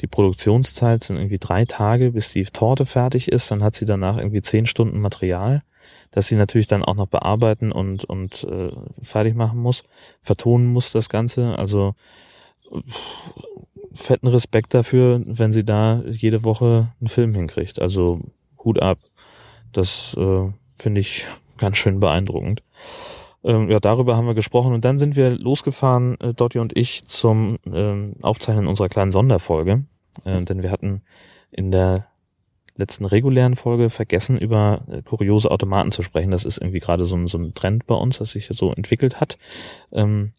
die 0.02 0.08
Produktionszeit 0.08 1.04
sind 1.04 1.18
irgendwie 1.18 1.40
drei 1.40 1.66
Tage, 1.66 2.12
bis 2.12 2.34
die 2.34 2.44
Torte 2.44 2.86
fertig 2.86 3.32
ist. 3.32 3.50
Dann 3.52 3.64
hat 3.64 3.76
sie 3.76 3.86
danach 3.86 4.18
irgendwie 4.18 4.42
zehn 4.42 4.66
Stunden 4.66 5.00
Material, 5.00 5.64
das 6.13 6.28
sie 6.28 6.36
natürlich 6.36 6.67
dann 6.67 6.84
auch 6.84 6.95
noch 6.95 7.08
bearbeiten 7.08 7.71
und, 7.71 8.06
und 8.06 8.43
äh, 8.43 8.71
fertig 9.02 9.36
machen 9.36 9.60
muss, 9.60 9.84
vertonen 10.21 10.67
muss 10.67 10.91
das 10.91 11.10
Ganze. 11.10 11.58
Also 11.58 11.95
fetten 13.93 14.28
Respekt 14.28 14.73
dafür, 14.73 15.21
wenn 15.26 15.54
sie 15.54 15.63
da 15.63 16.02
jede 16.06 16.43
Woche 16.43 16.93
einen 16.99 17.08
Film 17.08 17.34
hinkriegt. 17.34 17.82
Also 17.82 18.21
Hut 18.63 18.82
ab. 18.82 18.99
Das 19.71 20.15
äh, 20.17 20.49
finde 20.80 21.02
ich 21.02 21.26
ganz 21.58 21.78
schön 21.78 21.99
beeindruckend. 21.99 22.62
Ähm, 23.43 23.69
ja, 23.69 23.80
darüber 23.80 24.15
haben 24.15 24.28
wir 24.28 24.36
gesprochen 24.36 24.73
und 24.73 24.86
dann 24.86 24.97
sind 24.97 25.15
wir 25.15 25.32
losgefahren, 25.32 26.19
äh, 26.21 26.34
Dotti 26.34 26.60
und 26.60 26.78
ich, 26.78 27.06
zum 27.08 27.58
ähm, 27.65 28.13
Aufzeichnen 28.21 28.67
unserer 28.67 28.88
kleinen 28.88 29.12
Sonderfolge. 29.12 29.84
Äh, 30.23 30.43
denn 30.43 30.63
wir 30.63 30.71
hatten 30.71 31.02
in 31.52 31.71
der 31.71 32.08
letzten 32.76 33.06
regulären 33.06 33.56
Folge 33.56 33.90
vergessen, 33.90 34.38
über 34.38 34.82
äh, 34.90 35.02
kuriose 35.02 35.52
Automaten 35.52 35.92
zu 35.92 36.02
sprechen. 36.02 36.32
Das 36.32 36.46
ist 36.46 36.58
irgendwie 36.58 36.80
gerade 36.80 37.06
so 37.06 37.16
ein, 37.16 37.28
so 37.28 37.38
ein 37.38 37.54
Trend 37.54 37.86
bei 37.86 37.96
uns, 37.96 38.18
das 38.18 38.32
sich 38.32 38.48
so 38.52 38.74
entwickelt 38.74 39.20
hat. 39.20 39.38
Ähm, 39.92 40.34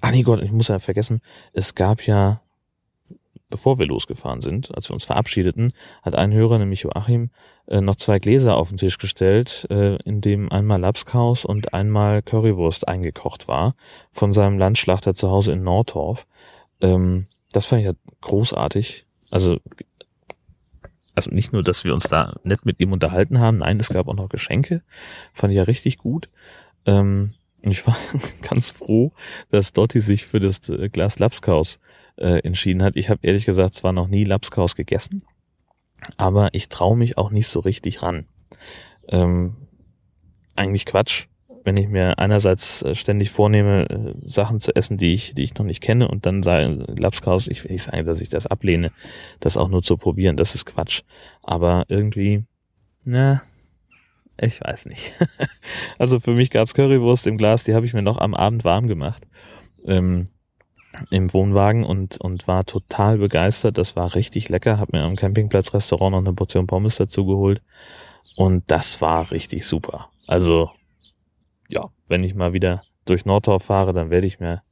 ah 0.00 0.10
nee 0.10 0.22
Gott, 0.22 0.42
ich 0.42 0.52
muss 0.52 0.68
ja 0.68 0.78
vergessen, 0.78 1.20
es 1.52 1.74
gab 1.74 2.06
ja, 2.06 2.40
bevor 3.48 3.78
wir 3.78 3.86
losgefahren 3.86 4.40
sind, 4.40 4.74
als 4.74 4.88
wir 4.88 4.94
uns 4.94 5.04
verabschiedeten, 5.04 5.72
hat 6.02 6.14
ein 6.14 6.32
Hörer, 6.32 6.58
nämlich 6.58 6.82
Joachim, 6.82 7.30
äh, 7.66 7.80
noch 7.80 7.96
zwei 7.96 8.18
Gläser 8.18 8.56
auf 8.56 8.68
den 8.68 8.78
Tisch 8.78 8.98
gestellt, 8.98 9.66
äh, 9.70 9.96
in 10.02 10.20
dem 10.20 10.50
einmal 10.50 10.80
Lapskaus 10.80 11.44
und 11.44 11.72
einmal 11.72 12.22
Currywurst 12.22 12.88
eingekocht 12.88 13.48
war, 13.48 13.74
von 14.10 14.32
seinem 14.32 14.58
Landschlachter 14.58 15.14
zu 15.14 15.30
Hause 15.30 15.52
in 15.52 15.62
Nordorf. 15.62 16.26
Ähm, 16.80 17.26
das 17.52 17.66
fand 17.66 17.80
ich 17.80 17.86
ja 17.86 17.94
großartig. 18.20 19.06
Also 19.30 19.58
also 21.26 21.34
nicht 21.34 21.52
nur, 21.52 21.62
dass 21.62 21.84
wir 21.84 21.92
uns 21.92 22.08
da 22.08 22.34
nett 22.44 22.64
mit 22.64 22.80
ihm 22.80 22.92
unterhalten 22.92 23.38
haben, 23.38 23.58
nein, 23.58 23.78
es 23.78 23.90
gab 23.90 24.08
auch 24.08 24.14
noch 24.14 24.28
Geschenke. 24.28 24.82
Fand 25.34 25.52
ich 25.52 25.58
ja 25.58 25.64
richtig 25.64 25.98
gut. 25.98 26.30
Ähm, 26.86 27.34
ich 27.62 27.86
war 27.86 27.96
ganz 28.42 28.70
froh, 28.70 29.12
dass 29.50 29.72
Dotti 29.72 30.00
sich 30.00 30.26
für 30.26 30.40
das 30.40 30.66
äh, 30.68 30.88
Glas 30.88 31.18
Lapskaus 31.18 31.78
äh, 32.16 32.38
entschieden 32.40 32.82
hat. 32.82 32.96
Ich 32.96 33.10
habe 33.10 33.20
ehrlich 33.22 33.44
gesagt 33.44 33.74
zwar 33.74 33.92
noch 33.92 34.08
nie 34.08 34.24
Lapskaus 34.24 34.76
gegessen, 34.76 35.22
aber 36.16 36.54
ich 36.54 36.68
traue 36.68 36.96
mich 36.96 37.18
auch 37.18 37.30
nicht 37.30 37.48
so 37.48 37.60
richtig 37.60 38.02
ran. 38.02 38.26
Ähm, 39.08 39.56
eigentlich 40.56 40.86
Quatsch 40.86 41.26
wenn 41.64 41.76
ich 41.76 41.88
mir 41.88 42.18
einerseits 42.18 42.82
äh, 42.82 42.94
ständig 42.94 43.30
vornehme, 43.30 43.88
äh, 43.88 44.14
Sachen 44.24 44.60
zu 44.60 44.74
essen, 44.74 44.98
die 44.98 45.14
ich, 45.14 45.34
die 45.34 45.42
ich 45.42 45.54
noch 45.54 45.66
nicht 45.66 45.80
kenne 45.80 46.08
und 46.08 46.26
dann 46.26 46.42
sage, 46.42 46.84
Lapskaus, 46.98 47.48
ich 47.48 47.64
will 47.64 47.72
nicht 47.72 47.84
sagen, 47.84 48.06
dass 48.06 48.20
ich 48.20 48.28
das 48.28 48.46
ablehne, 48.46 48.92
das 49.40 49.56
auch 49.56 49.68
nur 49.68 49.82
zu 49.82 49.96
probieren, 49.96 50.36
das 50.36 50.54
ist 50.54 50.66
Quatsch. 50.66 51.02
Aber 51.42 51.84
irgendwie, 51.88 52.44
na, 53.04 53.42
ich 54.38 54.60
weiß 54.60 54.86
nicht. 54.86 55.12
also 55.98 56.18
für 56.18 56.32
mich 56.32 56.50
gab's 56.50 56.74
Currywurst 56.74 57.26
im 57.26 57.36
Glas, 57.36 57.64
die 57.64 57.74
habe 57.74 57.86
ich 57.86 57.94
mir 57.94 58.02
noch 58.02 58.18
am 58.18 58.34
Abend 58.34 58.64
warm 58.64 58.86
gemacht. 58.86 59.26
Ähm, 59.84 60.28
im 61.10 61.32
Wohnwagen 61.32 61.84
und, 61.84 62.20
und 62.20 62.48
war 62.48 62.64
total 62.64 63.18
begeistert. 63.18 63.78
Das 63.78 63.94
war 63.96 64.14
richtig 64.14 64.48
lecker. 64.48 64.78
Hab 64.78 64.92
mir 64.92 65.02
am 65.02 65.14
Campingplatz-Restaurant 65.16 66.12
noch 66.12 66.18
eine 66.18 66.32
Portion 66.32 66.66
Pommes 66.66 66.96
dazu 66.96 67.24
geholt. 67.24 67.62
Und 68.36 68.64
das 68.66 69.00
war 69.00 69.30
richtig 69.30 69.66
super. 69.66 70.10
Also 70.26 70.70
ja, 71.72 71.90
wenn 72.08 72.24
ich 72.24 72.34
mal 72.34 72.52
wieder 72.52 72.82
durch 73.04 73.24
Nordorf 73.24 73.64
fahre, 73.64 73.92
dann 73.92 74.10
werde 74.10 74.26
ich 74.26 74.40
mir 74.40 74.62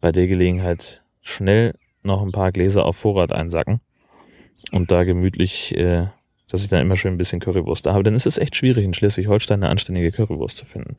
bei 0.00 0.12
der 0.12 0.26
Gelegenheit 0.26 1.02
schnell 1.22 1.74
noch 2.02 2.22
ein 2.22 2.32
paar 2.32 2.52
Gläser 2.52 2.84
auf 2.84 2.96
Vorrat 2.96 3.32
einsacken 3.32 3.80
und 4.72 4.90
da 4.90 5.04
gemütlich, 5.04 5.76
äh, 5.76 6.08
dass 6.48 6.62
ich 6.62 6.68
dann 6.68 6.82
immer 6.82 6.96
schön 6.96 7.14
ein 7.14 7.18
bisschen 7.18 7.40
Currywurst 7.40 7.86
da 7.86 7.94
habe. 7.94 8.04
Denn 8.04 8.14
es 8.14 8.26
ist 8.26 8.38
echt 8.38 8.56
schwierig 8.56 8.84
in 8.84 8.94
Schleswig-Holstein 8.94 9.62
eine 9.62 9.70
anständige 9.70 10.12
Currywurst 10.12 10.58
zu 10.58 10.66
finden. 10.66 10.96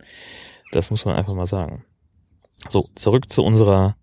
Das 0.72 0.90
muss 0.90 1.06
man 1.06 1.16
einfach 1.16 1.34
mal 1.34 1.46
sagen. 1.46 1.86
So, 2.70 2.90
zurück 2.96 3.32
zu 3.32 3.44
unserer 3.44 3.96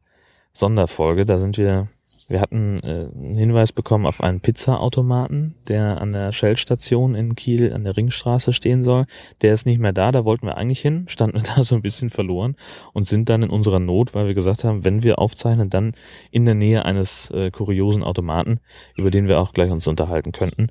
Sonderfolge. 0.52 1.26
Da 1.26 1.38
sind 1.38 1.58
wir 1.58 1.88
wir 2.28 2.40
hatten 2.40 2.80
äh, 2.82 3.08
einen 3.14 3.34
Hinweis 3.36 3.72
bekommen 3.72 4.06
auf 4.06 4.22
einen 4.22 4.40
Pizzaautomaten, 4.40 5.54
der 5.68 6.00
an 6.00 6.12
der 6.12 6.32
Shell-Station 6.32 7.14
in 7.14 7.34
Kiel 7.34 7.72
an 7.72 7.84
der 7.84 7.96
Ringstraße 7.96 8.52
stehen 8.52 8.84
soll. 8.84 9.06
Der 9.42 9.52
ist 9.52 9.66
nicht 9.66 9.80
mehr 9.80 9.92
da, 9.92 10.12
da 10.12 10.24
wollten 10.24 10.46
wir 10.46 10.56
eigentlich 10.56 10.80
hin, 10.80 11.04
standen 11.08 11.42
da 11.56 11.62
so 11.62 11.74
ein 11.74 11.82
bisschen 11.82 12.10
verloren 12.10 12.56
und 12.92 13.06
sind 13.06 13.28
dann 13.28 13.42
in 13.42 13.50
unserer 13.50 13.80
Not, 13.80 14.14
weil 14.14 14.26
wir 14.26 14.34
gesagt 14.34 14.64
haben, 14.64 14.84
wenn 14.84 15.02
wir 15.02 15.18
aufzeichnen, 15.18 15.70
dann 15.70 15.94
in 16.30 16.44
der 16.44 16.54
Nähe 16.54 16.84
eines 16.84 17.30
äh, 17.30 17.50
kuriosen 17.50 18.02
Automaten, 18.02 18.60
über 18.96 19.10
den 19.10 19.28
wir 19.28 19.40
auch 19.40 19.52
gleich 19.52 19.70
uns 19.70 19.86
unterhalten 19.86 20.32
könnten, 20.32 20.68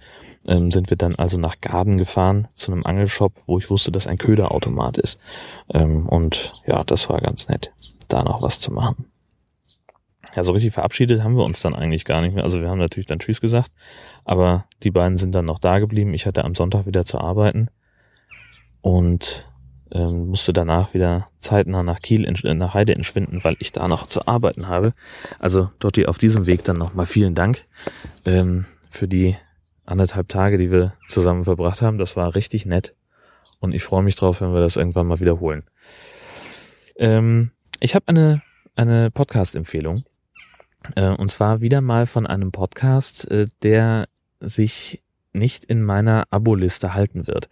ähm, 0.47 0.71
sind 0.71 0.89
wir 0.89 0.97
dann 0.97 1.15
also 1.15 1.37
nach 1.37 1.59
Garden 1.61 1.97
gefahren 1.97 2.47
zu 2.55 2.71
einem 2.71 2.85
Angelshop, 2.85 3.33
wo 3.45 3.57
ich 3.57 3.69
wusste, 3.69 3.91
dass 3.91 4.07
ein 4.07 4.17
Köderautomat 4.17 4.97
ist. 4.97 5.19
Ähm, 5.73 6.07
und 6.07 6.61
ja, 6.65 6.83
das 6.83 7.09
war 7.09 7.19
ganz 7.19 7.49
nett, 7.49 7.71
da 8.07 8.23
noch 8.23 8.41
was 8.41 8.59
zu 8.59 8.71
machen. 8.71 9.10
Ja, 10.35 10.43
so 10.43 10.53
richtig 10.53 10.73
verabschiedet 10.73 11.23
haben 11.23 11.35
wir 11.35 11.43
uns 11.43 11.61
dann 11.61 11.75
eigentlich 11.75 12.05
gar 12.05 12.21
nicht 12.21 12.33
mehr. 12.33 12.43
Also 12.43 12.61
wir 12.61 12.69
haben 12.69 12.79
natürlich 12.79 13.07
dann 13.07 13.19
Tschüss 13.19 13.41
gesagt, 13.41 13.71
aber 14.23 14.65
die 14.83 14.91
beiden 14.91 15.17
sind 15.17 15.35
dann 15.35 15.45
noch 15.45 15.59
da 15.59 15.79
geblieben. 15.79 16.13
Ich 16.13 16.25
hatte 16.25 16.45
am 16.45 16.55
Sonntag 16.55 16.85
wieder 16.85 17.05
zu 17.05 17.19
arbeiten 17.19 17.69
und 18.81 19.47
ähm, 19.91 20.27
musste 20.29 20.53
danach 20.53 20.93
wieder 20.93 21.27
zeitnah 21.39 21.83
nach 21.83 22.01
Kiel, 22.01 22.23
in, 22.23 22.35
äh, 22.35 22.53
nach 22.53 22.73
Heide 22.73 22.95
entschwinden, 22.95 23.43
weil 23.43 23.57
ich 23.59 23.71
da 23.73 23.87
noch 23.87 24.07
zu 24.07 24.25
arbeiten 24.25 24.67
habe. 24.67 24.93
Also 25.39 25.69
dort 25.79 26.03
auf 26.07 26.17
diesem 26.17 26.45
Weg 26.45 26.63
dann 26.63 26.77
nochmal 26.77 27.05
vielen 27.05 27.35
Dank 27.35 27.65
ähm, 28.25 28.65
für 28.89 29.07
die 29.07 29.35
anderthalb 29.85 30.29
Tage, 30.29 30.57
die 30.57 30.71
wir 30.71 30.93
zusammen 31.09 31.43
verbracht 31.43 31.81
haben. 31.81 31.97
Das 31.97 32.15
war 32.15 32.35
richtig 32.35 32.65
nett 32.65 32.95
und 33.59 33.73
ich 33.73 33.83
freue 33.83 34.03
mich 34.03 34.15
drauf, 34.15 34.39
wenn 34.39 34.53
wir 34.53 34.61
das 34.61 34.77
irgendwann 34.77 35.07
mal 35.07 35.19
wiederholen. 35.19 35.63
Ähm, 36.95 37.51
ich 37.81 37.95
habe 37.95 38.07
eine, 38.07 38.41
eine 38.75 39.11
Podcast-Empfehlung 39.11 40.05
und 40.95 41.29
zwar 41.31 41.61
wieder 41.61 41.81
mal 41.81 42.05
von 42.05 42.25
einem 42.27 42.51
Podcast, 42.51 43.29
äh, 43.29 43.47
der 43.61 44.07
sich 44.39 45.03
nicht 45.33 45.63
in 45.65 45.81
meiner 45.81 46.27
Abo-Liste 46.29 46.93
halten 46.93 47.27
wird, 47.27 47.49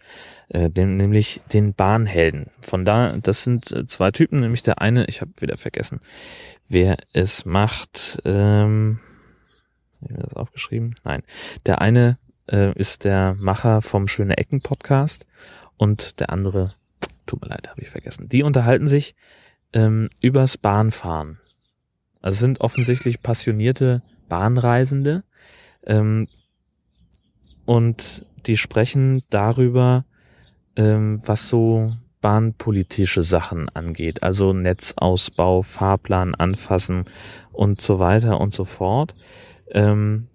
äh, 0.48 0.68
nämlich 0.68 1.40
den 1.52 1.74
Bahnhelden. 1.74 2.50
Von 2.60 2.84
da, 2.84 3.16
das 3.16 3.42
sind 3.42 3.72
äh, 3.72 3.86
zwei 3.86 4.10
Typen, 4.10 4.40
nämlich 4.40 4.62
der 4.62 4.80
eine, 4.80 5.06
ich 5.06 5.20
habe 5.20 5.32
wieder 5.40 5.56
vergessen, 5.56 6.00
wer 6.68 6.96
es 7.12 7.44
macht. 7.44 8.20
Ähm, 8.24 9.00
habe 10.02 10.12
ich 10.12 10.16
mir 10.16 10.22
das 10.24 10.34
aufgeschrieben? 10.34 10.94
Nein, 11.04 11.22
der 11.66 11.80
eine 11.80 12.18
äh, 12.50 12.72
ist 12.78 13.04
der 13.04 13.34
Macher 13.38 13.82
vom 13.82 14.08
Schöne 14.08 14.36
Ecken 14.36 14.60
Podcast 14.60 15.26
und 15.76 16.20
der 16.20 16.30
andere, 16.30 16.74
tut 17.26 17.40
mir 17.40 17.48
leid, 17.48 17.68
habe 17.68 17.80
ich 17.80 17.90
vergessen. 17.90 18.28
Die 18.28 18.42
unterhalten 18.42 18.88
sich 18.88 19.14
ähm, 19.72 20.08
übers 20.20 20.58
Bahnfahren. 20.58 21.38
Also 22.20 22.34
es 22.34 22.40
sind 22.40 22.60
offensichtlich 22.60 23.22
passionierte 23.22 24.02
Bahnreisende 24.28 25.24
ähm, 25.84 26.28
und 27.64 28.26
die 28.46 28.56
sprechen 28.56 29.22
darüber, 29.30 30.04
ähm, 30.76 31.20
was 31.24 31.48
so 31.48 31.92
bahnpolitische 32.20 33.22
Sachen 33.22 33.68
angeht, 33.70 34.22
also 34.22 34.52
Netzausbau, 34.52 35.62
Fahrplan 35.62 36.34
anfassen 36.34 37.06
und 37.52 37.80
so 37.80 37.98
weiter 37.98 38.40
und 38.40 38.54
so 38.54 38.64
fort. 38.64 39.14
Ähm, 39.70 40.28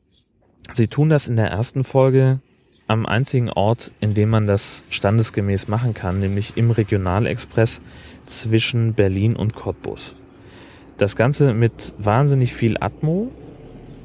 sie 0.73 0.87
tun 0.87 1.09
das 1.09 1.27
in 1.27 1.35
der 1.35 1.47
ersten 1.47 1.83
Folge 1.83 2.39
am 2.87 3.05
einzigen 3.05 3.49
Ort, 3.49 3.91
in 3.99 4.13
dem 4.13 4.29
man 4.29 4.47
das 4.47 4.83
standesgemäß 4.89 5.67
machen 5.67 5.93
kann, 5.93 6.19
nämlich 6.19 6.57
im 6.57 6.71
Regionalexpress 6.71 7.81
zwischen 8.25 8.93
Berlin 8.93 9.35
und 9.35 9.55
Cottbus. 9.55 10.15
Das 10.97 11.15
Ganze 11.15 11.53
mit 11.53 11.93
wahnsinnig 11.97 12.53
viel 12.53 12.77
Atmo. 12.79 13.31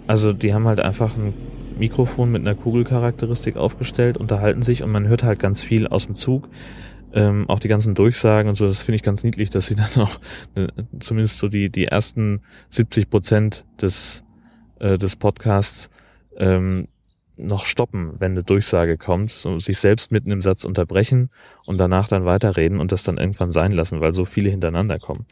Also 0.07 0.33
die 0.33 0.53
haben 0.53 0.67
halt 0.67 0.81
einfach 0.81 1.17
ein 1.17 1.35
Mikrofon 1.79 2.33
mit 2.33 2.43
einer 2.43 2.55
Kugelcharakteristik 2.55 3.57
aufgestellt, 3.57 4.17
unterhalten 4.17 4.63
sich 4.63 4.83
und 4.83 4.91
man 4.91 5.07
hört 5.07 5.23
halt 5.23 5.39
ganz 5.39 5.63
viel 5.63 5.87
aus 5.87 6.07
dem 6.07 6.17
Zug. 6.17 6.49
Ähm, 7.13 7.49
auch 7.49 7.59
die 7.59 7.69
ganzen 7.69 7.95
Durchsagen 7.95 8.49
und 8.49 8.55
so, 8.55 8.67
das 8.67 8.81
finde 8.81 8.97
ich 8.97 9.03
ganz 9.03 9.25
niedlich, 9.25 9.51
dass 9.51 9.67
sie 9.67 9.75
dann 9.77 9.91
auch 9.97 10.21
äh, 10.55 10.69
zumindest 11.01 11.39
so 11.39 11.49
die, 11.49 11.71
die 11.71 11.87
ersten 11.87 12.43
70 12.71 13.11
Prozent 13.11 13.67
des, 13.81 14.25
äh, 14.79 14.99
des 14.99 15.17
Podcasts 15.17 15.91
ähm, 16.37 16.87
noch 17.37 17.65
stoppen, 17.65 18.13
wenn 18.19 18.33
eine 18.33 18.43
Durchsage 18.43 18.99
kommt, 18.99 19.31
so 19.31 19.59
sich 19.59 19.79
selbst 19.79 20.13
mitten 20.13 20.31
im 20.31 20.43
Satz 20.43 20.65
unterbrechen 20.65 21.31
und 21.67 21.79
danach 21.79 22.07
dann 22.07 22.25
weiterreden 22.25 22.79
und 22.79 22.93
das 22.93 23.03
dann 23.03 23.17
irgendwann 23.17 23.51
sein 23.51 23.73
lassen, 23.73 24.01
weil 24.01 24.13
so 24.13 24.25
viele 24.25 24.51
hintereinander 24.51 24.99
kommen. 24.99 25.27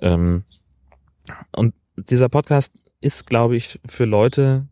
Ähm, 0.00 0.44
und 1.54 1.74
dieser 1.96 2.28
Podcast 2.28 2.72
ist, 3.00 3.26
glaube 3.26 3.56
ich, 3.56 3.80
für 3.88 4.04
Leute 4.04 4.66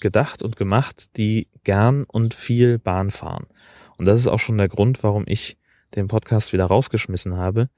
gedacht 0.00 0.42
und 0.42 0.56
gemacht, 0.56 1.16
die 1.16 1.48
gern 1.64 2.04
und 2.04 2.34
viel 2.34 2.78
Bahn 2.78 3.10
fahren. 3.10 3.46
Und 3.96 4.06
das 4.06 4.20
ist 4.20 4.26
auch 4.26 4.40
schon 4.40 4.58
der 4.58 4.68
Grund, 4.68 5.02
warum 5.02 5.24
ich 5.26 5.56
den 5.94 6.08
Podcast 6.08 6.52
wieder 6.52 6.66
rausgeschmissen 6.66 7.36
habe. 7.36 7.70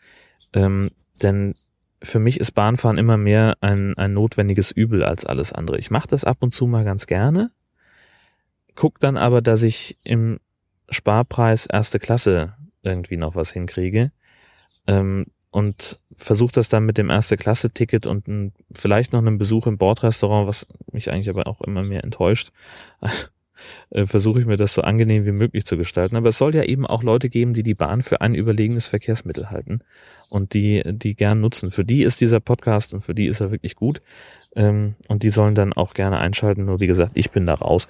Ähm, 0.52 0.90
denn 1.22 1.54
für 2.02 2.18
mich 2.18 2.40
ist 2.40 2.52
Bahnfahren 2.52 2.98
immer 2.98 3.16
mehr 3.16 3.56
ein, 3.60 3.96
ein 3.96 4.12
notwendiges 4.12 4.70
Übel 4.70 5.04
als 5.04 5.26
alles 5.26 5.52
andere. 5.52 5.78
Ich 5.78 5.90
mache 5.90 6.08
das 6.08 6.24
ab 6.24 6.38
und 6.40 6.54
zu 6.54 6.66
mal 6.66 6.84
ganz 6.84 7.06
gerne, 7.06 7.50
guck 8.74 9.00
dann 9.00 9.16
aber, 9.16 9.42
dass 9.42 9.64
ich 9.64 9.98
im 10.04 10.38
Sparpreis 10.88 11.66
erste 11.66 11.98
Klasse 11.98 12.54
irgendwie 12.82 13.16
noch 13.16 13.34
was 13.34 13.50
hinkriege. 13.50 14.12
Ähm, 14.86 15.26
und 15.50 16.00
versuche 16.16 16.52
das 16.52 16.68
dann 16.68 16.84
mit 16.84 16.98
dem 16.98 17.10
Erste-Klasse-Ticket 17.10 18.06
und 18.06 18.28
ein, 18.28 18.52
vielleicht 18.72 19.12
noch 19.12 19.20
einem 19.20 19.38
Besuch 19.38 19.66
im 19.66 19.78
Bordrestaurant, 19.78 20.46
was 20.46 20.66
mich 20.92 21.10
eigentlich 21.10 21.30
aber 21.30 21.46
auch 21.46 21.60
immer 21.62 21.82
mehr 21.82 22.04
enttäuscht, 22.04 22.50
äh, 23.90 24.04
versuche 24.04 24.40
ich 24.40 24.46
mir 24.46 24.56
das 24.56 24.74
so 24.74 24.82
angenehm 24.82 25.24
wie 25.24 25.32
möglich 25.32 25.64
zu 25.64 25.76
gestalten. 25.76 26.16
Aber 26.16 26.28
es 26.28 26.38
soll 26.38 26.54
ja 26.54 26.64
eben 26.64 26.86
auch 26.86 27.02
Leute 27.02 27.28
geben, 27.28 27.54
die 27.54 27.62
die 27.62 27.74
Bahn 27.74 28.02
für 28.02 28.20
ein 28.20 28.34
überlegenes 28.34 28.86
Verkehrsmittel 28.86 29.50
halten 29.50 29.80
und 30.28 30.54
die, 30.54 30.82
die 30.84 31.14
gern 31.14 31.40
nutzen. 31.40 31.70
Für 31.70 31.84
die 31.84 32.02
ist 32.02 32.20
dieser 32.20 32.40
Podcast 32.40 32.92
und 32.92 33.00
für 33.00 33.14
die 33.14 33.26
ist 33.26 33.40
er 33.40 33.50
wirklich 33.50 33.76
gut. 33.76 34.00
Ähm, 34.54 34.96
und 35.08 35.22
die 35.22 35.30
sollen 35.30 35.54
dann 35.54 35.72
auch 35.72 35.94
gerne 35.94 36.18
einschalten. 36.18 36.64
Nur 36.64 36.80
wie 36.80 36.86
gesagt, 36.86 37.12
ich 37.14 37.30
bin 37.30 37.46
da 37.46 37.54
raus. 37.54 37.88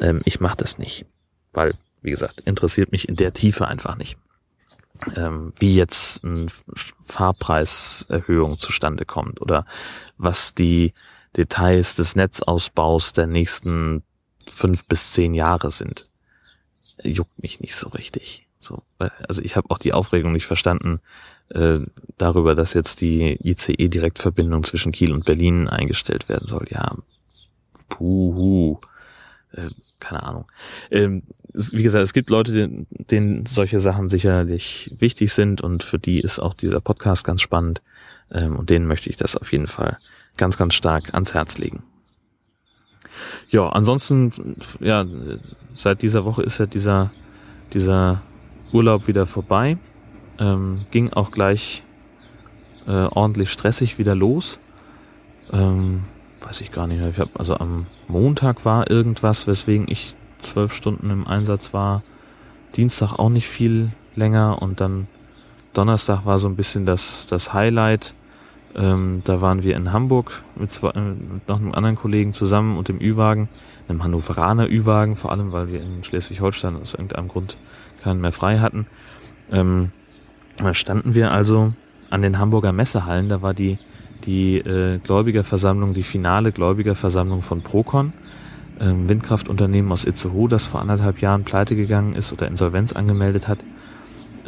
Ähm, 0.00 0.22
ich 0.24 0.40
mache 0.40 0.56
das 0.56 0.78
nicht. 0.78 1.04
Weil, 1.52 1.74
wie 2.02 2.10
gesagt, 2.10 2.40
interessiert 2.40 2.90
mich 2.90 3.08
in 3.08 3.16
der 3.16 3.32
Tiefe 3.32 3.68
einfach 3.68 3.96
nicht. 3.96 4.16
Ähm, 5.16 5.52
wie 5.58 5.76
jetzt 5.76 6.24
eine 6.24 6.46
Fahrpreiserhöhung 7.04 8.58
zustande 8.58 9.04
kommt 9.04 9.40
oder 9.40 9.66
was 10.16 10.54
die 10.54 10.94
Details 11.36 11.96
des 11.96 12.16
Netzausbaus 12.16 13.12
der 13.12 13.26
nächsten 13.26 14.02
fünf 14.48 14.86
bis 14.86 15.10
zehn 15.10 15.34
Jahre 15.34 15.70
sind. 15.70 16.08
Juckt 17.02 17.42
mich 17.42 17.60
nicht 17.60 17.76
so 17.76 17.88
richtig. 17.88 18.46
So, 18.58 18.82
also 18.98 19.42
ich 19.42 19.56
habe 19.56 19.70
auch 19.70 19.78
die 19.78 19.92
Aufregung 19.92 20.32
nicht 20.32 20.46
verstanden 20.46 21.00
äh, 21.50 21.80
darüber, 22.16 22.54
dass 22.54 22.72
jetzt 22.72 23.00
die 23.00 23.38
ICE-Direktverbindung 23.42 24.64
zwischen 24.64 24.92
Kiel 24.92 25.12
und 25.12 25.24
Berlin 25.24 25.68
eingestellt 25.68 26.28
werden 26.28 26.48
soll. 26.48 26.66
Ja, 26.70 26.96
puhu, 27.88 28.78
äh, 29.52 29.70
keine 30.00 30.22
Ahnung. 30.22 30.46
Ähm, 30.90 31.22
wie 31.52 31.82
gesagt, 31.82 32.04
es 32.04 32.12
gibt 32.12 32.28
Leute, 32.28 32.52
denen, 32.52 32.86
denen 32.90 33.46
solche 33.46 33.80
Sachen 33.80 34.10
sicherlich 34.10 34.94
wichtig 34.98 35.32
sind 35.32 35.62
und 35.62 35.82
für 35.82 35.98
die 35.98 36.20
ist 36.20 36.38
auch 36.38 36.54
dieser 36.54 36.80
Podcast 36.80 37.24
ganz 37.24 37.40
spannend 37.40 37.82
ähm, 38.30 38.56
und 38.56 38.68
denen 38.68 38.86
möchte 38.86 39.08
ich 39.08 39.16
das 39.16 39.36
auf 39.36 39.52
jeden 39.52 39.66
Fall 39.66 39.96
ganz, 40.36 40.58
ganz 40.58 40.74
stark 40.74 41.14
ans 41.14 41.32
Herz 41.32 41.56
legen. 41.58 41.82
Ja, 43.48 43.68
ansonsten, 43.70 44.56
ja, 44.80 45.06
seit 45.74 46.02
dieser 46.02 46.24
Woche 46.24 46.42
ist 46.42 46.58
ja 46.58 46.66
dieser, 46.66 47.12
dieser 47.72 48.22
Urlaub 48.72 49.08
wieder 49.08 49.24
vorbei. 49.26 49.78
Ähm, 50.38 50.84
ging 50.90 51.12
auch 51.14 51.30
gleich 51.30 51.82
äh, 52.86 52.90
ordentlich 52.90 53.50
stressig 53.50 53.98
wieder 53.98 54.14
los. 54.14 54.58
Ähm, 55.52 56.02
weiß 56.46 56.60
ich 56.60 56.70
gar 56.70 56.86
nicht. 56.86 57.02
Ich 57.02 57.18
hab, 57.18 57.38
also 57.38 57.58
am 57.58 57.86
Montag 58.06 58.64
war 58.64 58.90
irgendwas, 58.90 59.46
weswegen 59.46 59.86
ich 59.88 60.14
zwölf 60.38 60.72
Stunden 60.72 61.10
im 61.10 61.26
Einsatz 61.26 61.72
war. 61.72 62.02
Dienstag 62.76 63.14
auch 63.18 63.30
nicht 63.30 63.48
viel 63.48 63.90
länger 64.14 64.62
und 64.62 64.80
dann 64.80 65.08
Donnerstag 65.72 66.24
war 66.24 66.38
so 66.38 66.48
ein 66.48 66.56
bisschen 66.56 66.86
das, 66.86 67.26
das 67.26 67.52
Highlight. 67.52 68.14
Ähm, 68.76 69.22
da 69.24 69.40
waren 69.40 69.62
wir 69.62 69.74
in 69.74 69.92
Hamburg 69.92 70.42
mit, 70.54 70.70
zwei, 70.70 70.90
äh, 70.90 71.00
mit 71.00 71.48
noch 71.48 71.58
einem 71.58 71.74
anderen 71.74 71.96
Kollegen 71.96 72.32
zusammen 72.32 72.76
und 72.76 72.88
dem 72.88 73.00
Ü-Wagen, 73.00 73.48
einem 73.88 74.02
Hannoveraner 74.02 74.68
Ü-Wagen, 74.68 75.16
vor 75.16 75.32
allem 75.32 75.52
weil 75.52 75.72
wir 75.72 75.80
in 75.80 76.04
Schleswig-Holstein 76.04 76.76
aus 76.76 76.94
irgendeinem 76.94 77.28
Grund 77.28 77.56
keinen 78.02 78.20
mehr 78.20 78.32
frei 78.32 78.58
hatten. 78.58 78.86
Ähm, 79.50 79.90
da 80.58 80.74
standen 80.74 81.14
wir 81.14 81.30
also 81.30 81.72
an 82.10 82.22
den 82.22 82.38
Hamburger 82.38 82.72
Messehallen, 82.72 83.28
da 83.28 83.42
war 83.42 83.54
die, 83.54 83.78
die 84.24 84.58
äh, 84.58 84.98
Gläubigerversammlung, 84.98 85.94
die 85.94 86.02
finale 86.02 86.52
Gläubigerversammlung 86.52 87.42
von 87.42 87.62
Procon, 87.62 88.12
ähm, 88.80 89.08
Windkraftunternehmen 89.08 89.90
aus 89.92 90.04
Itzehoe, 90.04 90.48
das 90.48 90.66
vor 90.66 90.80
anderthalb 90.80 91.20
Jahren 91.20 91.44
pleite 91.44 91.76
gegangen 91.76 92.14
ist 92.14 92.32
oder 92.32 92.46
Insolvenz 92.46 92.92
angemeldet 92.92 93.48
hat, 93.48 93.58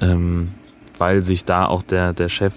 ähm, 0.01 0.51
weil 0.99 1.25
sich 1.25 1.45
da 1.45 1.67
auch 1.67 1.83
der, 1.83 2.13
der 2.13 2.29
Chef 2.29 2.55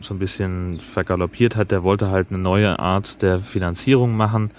so 0.00 0.14
ein 0.14 0.18
bisschen 0.18 0.80
vergaloppiert 0.80 1.56
hat. 1.56 1.70
Der 1.70 1.82
wollte 1.82 2.10
halt 2.10 2.28
eine 2.30 2.38
neue 2.38 2.78
Art 2.78 3.22
der 3.22 3.40
Finanzierung 3.40 4.16
machen 4.16 4.50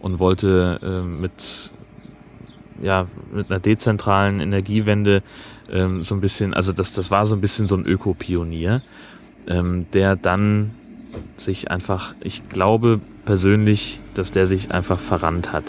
und 0.00 0.18
wollte 0.18 0.78
äh, 0.82 1.02
mit 1.02 1.72
ja 2.82 3.06
mit 3.32 3.50
einer 3.50 3.60
dezentralen 3.60 4.40
Energiewende 4.40 5.22
ähm, 5.70 6.02
so 6.02 6.14
ein 6.14 6.20
bisschen, 6.20 6.54
also 6.54 6.72
das 6.72 6.92
das 6.92 7.10
war 7.10 7.26
so 7.26 7.34
ein 7.34 7.40
bisschen 7.40 7.66
so 7.66 7.76
ein 7.76 7.84
Ökopionier, 7.84 8.82
ähm, 9.46 9.86
der 9.92 10.16
dann 10.16 10.72
sich 11.36 11.70
einfach, 11.70 12.14
ich 12.20 12.48
glaube 12.48 13.00
persönlich, 13.24 14.00
dass 14.14 14.30
der 14.30 14.46
sich 14.46 14.70
einfach 14.70 15.00
verrannt 15.00 15.52
hat. 15.52 15.64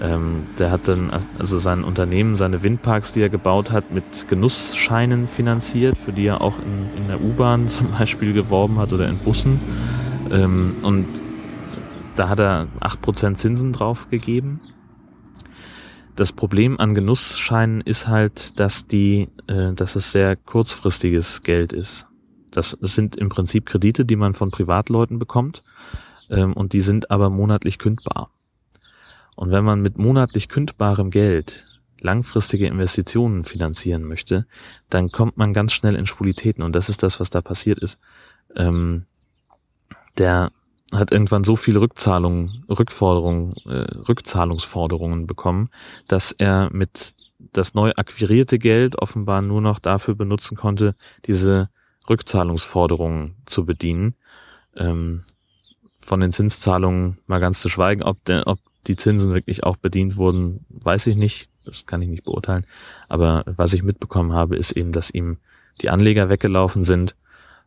Ähm, 0.00 0.42
der 0.58 0.70
hat 0.70 0.88
dann 0.88 1.10
also 1.38 1.58
sein 1.58 1.82
Unternehmen, 1.82 2.36
seine 2.36 2.62
Windparks, 2.62 3.12
die 3.12 3.22
er 3.22 3.28
gebaut 3.28 3.70
hat, 3.70 3.92
mit 3.92 4.28
Genussscheinen 4.28 5.26
finanziert, 5.26 5.96
für 5.96 6.12
die 6.12 6.26
er 6.26 6.42
auch 6.42 6.58
in, 6.58 7.00
in 7.02 7.08
der 7.08 7.22
U-Bahn 7.22 7.68
zum 7.68 7.92
Beispiel 7.92 8.32
geworben 8.32 8.78
hat 8.78 8.92
oder 8.92 9.08
in 9.08 9.18
Bussen. 9.18 9.60
Ähm, 10.30 10.76
und 10.82 11.06
da 12.14 12.28
hat 12.28 12.40
er 12.40 12.68
acht 12.80 13.00
Prozent 13.02 13.38
Zinsen 13.38 13.72
drauf 13.72 14.08
gegeben. 14.10 14.60
Das 16.14 16.32
Problem 16.32 16.80
an 16.80 16.94
Genussscheinen 16.94 17.82
ist 17.82 18.08
halt, 18.08 18.58
dass 18.58 18.86
die, 18.86 19.28
äh, 19.48 19.72
dass 19.74 19.96
es 19.96 20.12
sehr 20.12 20.34
kurzfristiges 20.34 21.42
Geld 21.42 21.72
ist. 21.74 22.06
Das, 22.50 22.76
das 22.80 22.94
sind 22.94 23.16
im 23.16 23.28
Prinzip 23.28 23.66
Kredite, 23.66 24.04
die 24.04 24.16
man 24.16 24.34
von 24.34 24.50
Privatleuten 24.50 25.18
bekommt, 25.18 25.62
ähm, 26.30 26.52
und 26.52 26.72
die 26.72 26.80
sind 26.80 27.10
aber 27.10 27.30
monatlich 27.30 27.78
kündbar. 27.78 28.30
Und 29.34 29.50
wenn 29.50 29.64
man 29.64 29.80
mit 29.82 29.98
monatlich 29.98 30.48
kündbarem 30.48 31.10
Geld 31.10 31.66
langfristige 32.00 32.66
Investitionen 32.66 33.44
finanzieren 33.44 34.02
möchte, 34.02 34.46
dann 34.90 35.10
kommt 35.10 35.36
man 35.36 35.52
ganz 35.52 35.72
schnell 35.72 35.94
in 35.94 36.06
Schwulitäten. 36.06 36.62
Und 36.62 36.74
das 36.74 36.88
ist 36.88 37.02
das, 37.02 37.20
was 37.20 37.30
da 37.30 37.42
passiert 37.42 37.78
ist. 37.78 37.98
Ähm, 38.54 39.06
der 40.18 40.52
hat 40.92 41.12
irgendwann 41.12 41.44
so 41.44 41.56
viele 41.56 41.80
Rückzahlungen, 41.80 42.64
Rückforderungen, 42.68 43.54
äh, 43.66 43.86
Rückzahlungsforderungen 44.08 45.26
bekommen, 45.26 45.68
dass 46.06 46.32
er 46.32 46.70
mit 46.72 47.14
das 47.52 47.74
neu 47.74 47.92
akquirierte 47.96 48.58
Geld 48.58 48.98
offenbar 48.98 49.42
nur 49.42 49.60
noch 49.60 49.78
dafür 49.78 50.14
benutzen 50.14 50.56
konnte, 50.56 50.94
diese 51.26 51.68
Rückzahlungsforderungen 52.08 53.36
zu 53.46 53.64
bedienen. 53.64 54.14
Ähm, 54.76 55.24
von 56.00 56.20
den 56.20 56.32
Zinszahlungen 56.32 57.18
mal 57.26 57.40
ganz 57.40 57.60
zu 57.60 57.68
schweigen, 57.68 58.02
ob, 58.02 58.24
der, 58.24 58.46
ob 58.46 58.60
die 58.86 58.96
Zinsen 58.96 59.34
wirklich 59.34 59.64
auch 59.64 59.76
bedient 59.76 60.16
wurden, 60.16 60.64
weiß 60.68 61.08
ich 61.08 61.16
nicht. 61.16 61.48
Das 61.64 61.84
kann 61.84 62.00
ich 62.00 62.08
nicht 62.08 62.24
beurteilen. 62.24 62.64
Aber 63.08 63.42
was 63.46 63.72
ich 63.72 63.82
mitbekommen 63.82 64.32
habe, 64.32 64.56
ist 64.56 64.70
eben, 64.70 64.92
dass 64.92 65.10
ihm 65.10 65.38
die 65.82 65.90
Anleger 65.90 66.28
weggelaufen 66.28 66.84
sind 66.84 67.16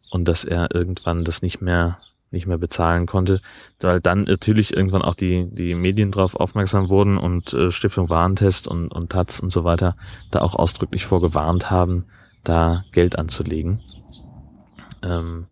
und 0.10 0.28
dass 0.28 0.46
er 0.46 0.74
irgendwann 0.74 1.26
das 1.26 1.42
nicht 1.42 1.62
mehr 1.62 2.00
nicht 2.32 2.46
mehr 2.46 2.60
bezahlen 2.60 3.08
konnte, 3.08 3.42
weil 3.80 4.00
dann 4.00 4.26
natürlich 4.26 4.76
irgendwann 4.76 5.02
auch 5.02 5.16
die 5.16 5.48
die 5.50 5.74
Medien 5.74 6.12
drauf 6.12 6.36
aufmerksam 6.36 6.88
wurden 6.88 7.18
und 7.18 7.54
äh, 7.54 7.72
Stiftung 7.72 8.08
Warentest 8.10 8.68
und 8.68 8.90
und 8.90 9.12
Taz 9.12 9.40
und 9.40 9.52
so 9.52 9.64
weiter 9.64 9.96
da 10.30 10.42
auch 10.42 10.54
ausdrücklich 10.54 11.06
vorgewarnt 11.06 11.72
haben, 11.72 12.06
da 12.44 12.86
Geld 12.92 13.18
anzulegen. 13.18 13.82
Ähm, 15.04 15.48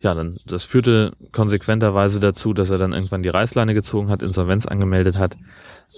ja, 0.00 0.14
dann 0.14 0.38
das 0.46 0.64
führte 0.64 1.12
konsequenterweise 1.32 2.20
dazu, 2.20 2.52
dass 2.52 2.70
er 2.70 2.78
dann 2.78 2.92
irgendwann 2.92 3.22
die 3.22 3.28
Reißleine 3.28 3.74
gezogen 3.74 4.10
hat, 4.10 4.22
Insolvenz 4.22 4.66
angemeldet 4.66 5.18
hat. 5.18 5.36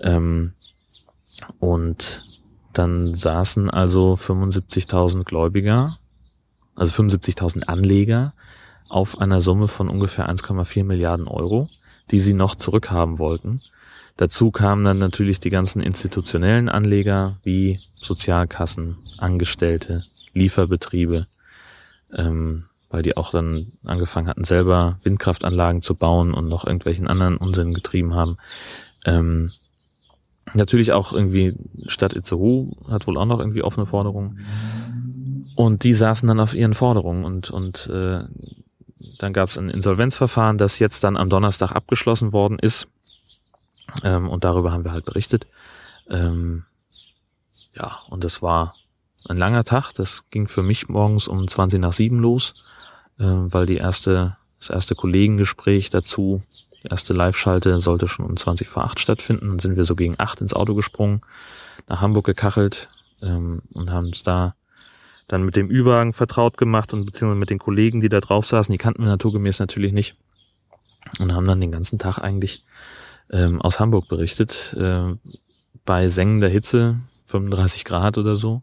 Ähm, 0.02 0.52
und 1.58 2.24
dann 2.72 3.14
saßen 3.14 3.70
also 3.70 4.14
75.000 4.14 5.24
Gläubiger, 5.24 5.98
also 6.76 7.02
75.000 7.02 7.64
Anleger 7.64 8.34
auf 8.88 9.20
einer 9.20 9.40
Summe 9.40 9.68
von 9.68 9.88
ungefähr 9.88 10.30
1,4 10.30 10.84
Milliarden 10.84 11.26
Euro, 11.26 11.68
die 12.10 12.20
sie 12.20 12.34
noch 12.34 12.54
zurückhaben 12.54 13.18
wollten. 13.18 13.60
Dazu 14.16 14.50
kamen 14.50 14.84
dann 14.84 14.98
natürlich 14.98 15.40
die 15.40 15.50
ganzen 15.50 15.80
institutionellen 15.80 16.68
Anleger 16.68 17.38
wie 17.42 17.80
Sozialkassen, 17.94 18.96
Angestellte, 19.18 20.04
Lieferbetriebe, 20.32 21.26
ähm, 22.14 22.64
weil 22.90 23.02
die 23.02 23.16
auch 23.16 23.30
dann 23.30 23.72
angefangen 23.84 24.28
hatten, 24.28 24.44
selber 24.44 24.98
Windkraftanlagen 25.02 25.82
zu 25.82 25.94
bauen 25.94 26.32
und 26.32 26.48
noch 26.48 26.64
irgendwelchen 26.64 27.06
anderen 27.06 27.36
Unsinn 27.36 27.74
getrieben 27.74 28.14
haben. 28.14 28.38
Ähm, 29.04 29.52
natürlich 30.54 30.92
auch 30.92 31.12
irgendwie 31.12 31.54
Stadt 31.86 32.14
Itzehoe 32.14 32.70
hat 32.88 33.06
wohl 33.06 33.18
auch 33.18 33.26
noch 33.26 33.40
irgendwie 33.40 33.62
offene 33.62 33.86
Forderungen. 33.86 34.44
Und 35.54 35.84
die 35.84 35.94
saßen 35.94 36.26
dann 36.28 36.40
auf 36.40 36.54
ihren 36.54 36.74
Forderungen 36.74 37.24
und, 37.24 37.50
und 37.50 37.88
äh, 37.88 38.22
dann 39.18 39.32
gab 39.32 39.48
es 39.48 39.58
ein 39.58 39.68
Insolvenzverfahren, 39.68 40.58
das 40.58 40.78
jetzt 40.78 41.04
dann 41.04 41.16
am 41.16 41.28
Donnerstag 41.28 41.72
abgeschlossen 41.72 42.32
worden 42.32 42.58
ist. 42.58 42.88
Ähm, 44.04 44.28
und 44.28 44.44
darüber 44.44 44.72
haben 44.72 44.84
wir 44.84 44.92
halt 44.92 45.04
berichtet. 45.04 45.46
Ähm, 46.08 46.64
ja, 47.74 47.98
und 48.08 48.24
das 48.24 48.42
war 48.42 48.74
ein 49.26 49.36
langer 49.36 49.64
Tag. 49.64 49.92
Das 49.92 50.28
ging 50.30 50.48
für 50.48 50.62
mich 50.62 50.88
morgens 50.88 51.28
um 51.28 51.48
20 51.48 51.80
nach 51.80 51.92
7 51.92 52.18
los 52.18 52.62
äh, 53.18 53.24
weil 53.24 53.66
die 53.66 53.76
erste, 53.76 54.36
das 54.58 54.70
erste 54.70 54.94
Kollegengespräch 54.94 55.90
dazu, 55.90 56.42
die 56.82 56.88
erste 56.88 57.12
Live-Schalte 57.12 57.80
sollte 57.80 58.08
schon 58.08 58.24
um 58.24 58.36
20 58.36 58.68
vor 58.68 58.84
8 58.84 59.00
stattfinden. 59.00 59.50
Dann 59.50 59.58
sind 59.58 59.76
wir 59.76 59.84
so 59.84 59.94
gegen 59.94 60.14
8 60.18 60.40
ins 60.40 60.54
Auto 60.54 60.74
gesprungen, 60.74 61.20
nach 61.88 62.00
Hamburg 62.00 62.26
gekachelt 62.26 62.88
ähm, 63.22 63.62
und 63.72 63.90
haben 63.90 64.06
uns 64.06 64.22
da 64.22 64.54
dann 65.26 65.44
mit 65.44 65.56
dem 65.56 65.70
Ü-Wagen 65.70 66.14
vertraut 66.14 66.56
gemacht 66.56 66.94
und 66.94 67.04
beziehungsweise 67.04 67.40
mit 67.40 67.50
den 67.50 67.58
Kollegen, 67.58 68.00
die 68.00 68.08
da 68.08 68.20
drauf 68.20 68.46
saßen, 68.46 68.72
die 68.72 68.78
kannten 68.78 69.02
wir 69.02 69.10
naturgemäß 69.10 69.58
natürlich 69.58 69.92
nicht 69.92 70.16
und 71.18 71.34
haben 71.34 71.46
dann 71.46 71.60
den 71.60 71.72
ganzen 71.72 71.98
Tag 71.98 72.18
eigentlich 72.18 72.64
ähm, 73.30 73.60
aus 73.60 73.78
Hamburg 73.78 74.08
berichtet. 74.08 74.74
Äh, 74.78 75.16
bei 75.84 76.08
sengender 76.08 76.48
Hitze, 76.48 77.00
35 77.26 77.84
Grad 77.84 78.16
oder 78.16 78.36
so, 78.36 78.62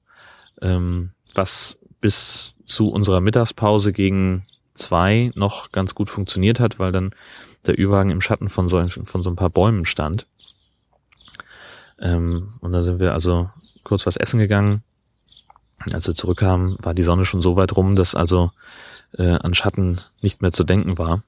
ähm, 0.62 1.12
was 1.34 1.78
bis 2.02 2.56
zu 2.65 2.89
unserer 2.89 3.22
Mittagspause 3.22 3.91
gegen 3.94 4.44
zwei 4.74 5.32
noch 5.36 5.72
ganz 5.72 5.96
gut 5.96 6.10
funktioniert 6.10 6.60
hat, 6.60 6.80
weil 6.80 6.91
dann 6.91 7.12
der 7.65 7.80
Ü-Wagen 7.80 8.12
im 8.12 8.22
Schatten 8.22 8.50
von 8.50 8.68
so, 8.68 8.86
von 8.88 9.24
so 9.24 9.30
ein 9.30 9.36
paar 9.36 9.50
Bäumen 9.50 9.86
stand. 9.86 10.28
Ähm, 12.00 12.54
und 12.60 12.72
dann 12.72 12.84
sind 12.84 13.00
wir 13.00 13.13
also 13.13 13.50
kurz 13.84 14.06
was 14.06 14.18
essen 14.18 14.39
gegangen. 14.39 14.84
Als 15.91 16.08
wir 16.08 16.15
zurückkamen, 16.15 16.78
war 16.82 16.94
die 16.94 17.04
Sonne 17.04 17.26
schon 17.26 17.41
so 17.41 17.56
weit 17.56 17.76
rum, 17.76 17.96
dass 17.96 18.15
also 18.15 18.52
äh, 19.18 19.32
an 19.32 19.54
Schatten 19.54 20.02
nicht 20.22 20.41
mehr 20.41 20.52
zu 20.52 20.63
denken 20.63 20.98
war. 20.98 21.24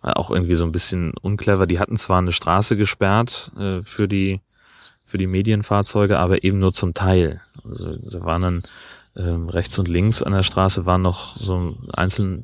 war. 0.00 0.16
Auch 0.16 0.30
irgendwie 0.30 0.54
so 0.54 0.64
ein 0.64 0.72
bisschen 0.72 1.12
unclever. 1.20 1.66
Die 1.66 1.78
hatten 1.78 1.96
zwar 1.96 2.18
eine 2.18 2.32
Straße 2.32 2.76
gesperrt 2.76 3.50
äh, 3.58 3.82
für 3.82 4.08
die 4.08 4.40
für 5.06 5.18
die 5.18 5.26
Medienfahrzeuge, 5.28 6.18
aber 6.18 6.44
eben 6.44 6.58
nur 6.58 6.74
zum 6.74 6.92
Teil. 6.92 7.40
Also, 7.64 7.96
da 7.96 8.24
waren 8.24 8.42
dann 8.42 8.62
ähm, 9.16 9.48
rechts 9.48 9.78
und 9.78 9.88
links 9.88 10.22
an 10.22 10.32
der 10.32 10.42
Straße 10.42 10.84
waren 10.84 11.02
noch 11.02 11.36
so 11.36 11.76
einzelne 11.92 12.42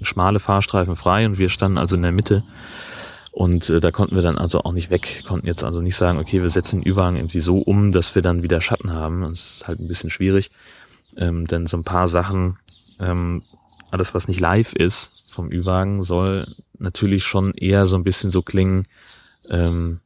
schmale 0.00 0.40
Fahrstreifen 0.40 0.96
frei 0.96 1.26
und 1.26 1.38
wir 1.38 1.50
standen 1.50 1.76
also 1.76 1.96
in 1.96 2.02
der 2.02 2.12
Mitte. 2.12 2.44
Und 3.30 3.68
äh, 3.68 3.80
da 3.80 3.90
konnten 3.90 4.14
wir 4.14 4.22
dann 4.22 4.38
also 4.38 4.60
auch 4.62 4.72
nicht 4.72 4.90
weg, 4.90 5.24
konnten 5.26 5.48
jetzt 5.48 5.64
also 5.64 5.80
nicht 5.80 5.96
sagen, 5.96 6.18
okay, 6.18 6.40
wir 6.40 6.48
setzen 6.48 6.80
den 6.80 6.92
Ü-Wagen 6.92 7.16
irgendwie 7.16 7.40
so 7.40 7.58
um, 7.58 7.90
dass 7.90 8.14
wir 8.14 8.22
dann 8.22 8.44
wieder 8.44 8.60
Schatten 8.60 8.92
haben. 8.92 9.22
Das 9.22 9.56
ist 9.56 9.68
halt 9.68 9.80
ein 9.80 9.88
bisschen 9.88 10.08
schwierig, 10.08 10.52
ähm, 11.16 11.46
denn 11.46 11.66
so 11.66 11.76
ein 11.76 11.84
paar 11.84 12.06
Sachen, 12.06 12.58
ähm, 13.00 13.42
alles 13.90 14.14
was 14.14 14.28
nicht 14.28 14.38
live 14.40 14.72
ist 14.72 15.24
vom 15.28 15.50
Ü-Wagen, 15.50 16.04
soll 16.04 16.46
natürlich 16.78 17.24
schon 17.24 17.54
eher 17.54 17.86
so 17.86 17.96
ein 17.96 18.04
bisschen 18.04 18.30
so 18.30 18.40
klingen, 18.40 18.84
ähm, 19.50 20.00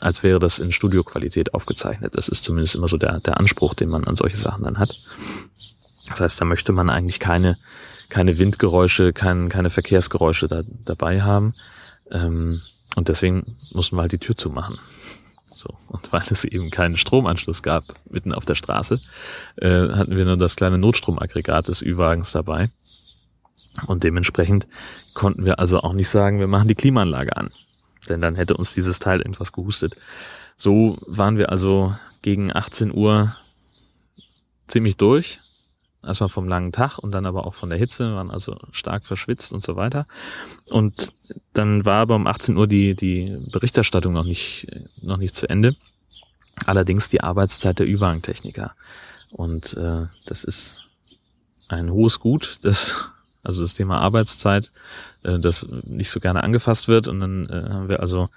als 0.00 0.22
wäre 0.22 0.38
das 0.38 0.58
in 0.58 0.72
Studioqualität 0.72 1.54
aufgezeichnet. 1.54 2.16
Das 2.16 2.28
ist 2.28 2.44
zumindest 2.44 2.74
immer 2.74 2.88
so 2.88 2.96
der, 2.96 3.20
der 3.20 3.38
Anspruch, 3.38 3.74
den 3.74 3.88
man 3.88 4.04
an 4.04 4.16
solche 4.16 4.36
Sachen 4.36 4.64
dann 4.64 4.78
hat. 4.78 4.96
Das 6.08 6.20
heißt, 6.20 6.40
da 6.40 6.44
möchte 6.44 6.72
man 6.72 6.90
eigentlich 6.90 7.20
keine, 7.20 7.58
keine 8.08 8.38
Windgeräusche, 8.38 9.12
kein, 9.12 9.48
keine 9.48 9.70
Verkehrsgeräusche 9.70 10.48
da, 10.48 10.62
dabei 10.84 11.22
haben. 11.22 11.54
Ähm, 12.10 12.62
und 12.96 13.08
deswegen 13.08 13.56
mussten 13.72 13.96
wir 13.96 14.02
halt 14.02 14.12
die 14.12 14.18
Tür 14.18 14.36
zumachen. 14.36 14.78
So. 15.54 15.68
Und 15.88 16.12
weil 16.12 16.22
es 16.30 16.44
eben 16.44 16.70
keinen 16.70 16.96
Stromanschluss 16.96 17.62
gab 17.62 17.84
mitten 18.08 18.32
auf 18.32 18.44
der 18.44 18.54
Straße, 18.54 19.00
äh, 19.56 19.88
hatten 19.88 20.16
wir 20.16 20.24
nur 20.24 20.36
das 20.36 20.56
kleine 20.56 20.78
Notstromaggregat 20.78 21.68
des 21.68 21.82
Ü-Wagens 21.82 22.32
dabei. 22.32 22.70
Und 23.86 24.04
dementsprechend 24.04 24.66
konnten 25.14 25.44
wir 25.44 25.58
also 25.58 25.80
auch 25.80 25.92
nicht 25.92 26.08
sagen, 26.08 26.40
wir 26.40 26.46
machen 26.46 26.68
die 26.68 26.74
Klimaanlage 26.74 27.36
an. 27.36 27.50
Denn 28.08 28.20
dann 28.20 28.34
hätte 28.34 28.56
uns 28.56 28.74
dieses 28.74 28.98
Teil 28.98 29.20
irgendwas 29.20 29.52
gehustet. 29.52 29.96
So 30.56 30.98
waren 31.06 31.36
wir 31.36 31.50
also 31.50 31.94
gegen 32.22 32.54
18 32.54 32.92
Uhr 32.92 33.36
ziemlich 34.66 34.96
durch 34.96 35.40
Erstmal 36.04 36.28
vom 36.28 36.46
langen 36.46 36.70
Tag 36.70 36.98
und 36.98 37.10
dann 37.10 37.26
aber 37.26 37.44
auch 37.44 37.54
von 37.54 37.70
der 37.70 37.78
Hitze, 37.78 38.14
waren 38.14 38.30
also 38.30 38.56
stark 38.70 39.04
verschwitzt 39.04 39.52
und 39.52 39.64
so 39.64 39.74
weiter. 39.74 40.06
Und 40.70 41.12
dann 41.54 41.84
war 41.84 42.02
aber 42.02 42.14
um 42.14 42.28
18 42.28 42.56
Uhr 42.56 42.68
die, 42.68 42.94
die 42.94 43.36
Berichterstattung 43.50 44.12
noch 44.12 44.24
nicht, 44.24 44.68
noch 45.02 45.16
nicht 45.16 45.34
zu 45.34 45.48
Ende. 45.50 45.74
Allerdings 46.66 47.08
die 47.08 47.20
Arbeitszeit 47.20 47.80
der 47.80 47.88
Ü-Wagen-Techniker. 47.88 48.74
Und 49.30 49.74
äh, 49.74 50.06
das 50.24 50.44
ist 50.44 50.84
ein 51.66 51.90
hohes 51.90 52.20
Gut, 52.20 52.60
das, 52.62 53.10
also 53.48 53.62
das 53.62 53.74
Thema 53.74 53.98
Arbeitszeit, 54.00 54.70
äh, 55.24 55.38
das 55.38 55.66
nicht 55.84 56.10
so 56.10 56.20
gerne 56.20 56.44
angefasst 56.44 56.86
wird. 56.86 57.08
Und 57.08 57.20
dann 57.20 57.48
äh, 57.48 57.70
haben 57.70 57.88
wir 57.88 58.00
also 58.00 58.28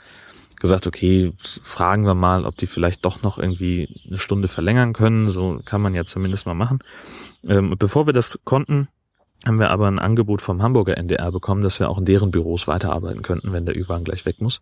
gesagt, 0.59 0.87
okay, 0.87 1.33
fragen 1.63 2.05
wir 2.05 2.15
mal, 2.15 2.45
ob 2.45 2.57
die 2.57 2.67
vielleicht 2.67 3.03
doch 3.05 3.21
noch 3.23 3.37
irgendwie 3.37 4.01
eine 4.07 4.19
Stunde 4.19 4.47
verlängern 4.47 4.93
können. 4.93 5.29
So 5.29 5.59
kann 5.65 5.81
man 5.81 5.93
ja 5.93 6.05
zumindest 6.05 6.47
mal 6.47 6.53
machen. 6.53 6.79
Ähm, 7.47 7.75
bevor 7.77 8.05
wir 8.05 8.13
das 8.13 8.39
konnten, 8.45 8.87
haben 9.45 9.59
wir 9.59 9.71
aber 9.71 9.87
ein 9.87 9.99
Angebot 9.99 10.41
vom 10.41 10.61
Hamburger 10.61 10.97
NDR 10.97 11.31
bekommen, 11.31 11.63
dass 11.63 11.79
wir 11.79 11.89
auch 11.89 11.97
in 11.97 12.05
deren 12.05 12.31
Büros 12.31 12.67
weiterarbeiten 12.67 13.23
könnten, 13.23 13.53
wenn 13.53 13.65
der 13.65 13.75
Ü-Wagen 13.75 14.03
gleich 14.03 14.25
weg 14.25 14.39
muss. 14.39 14.61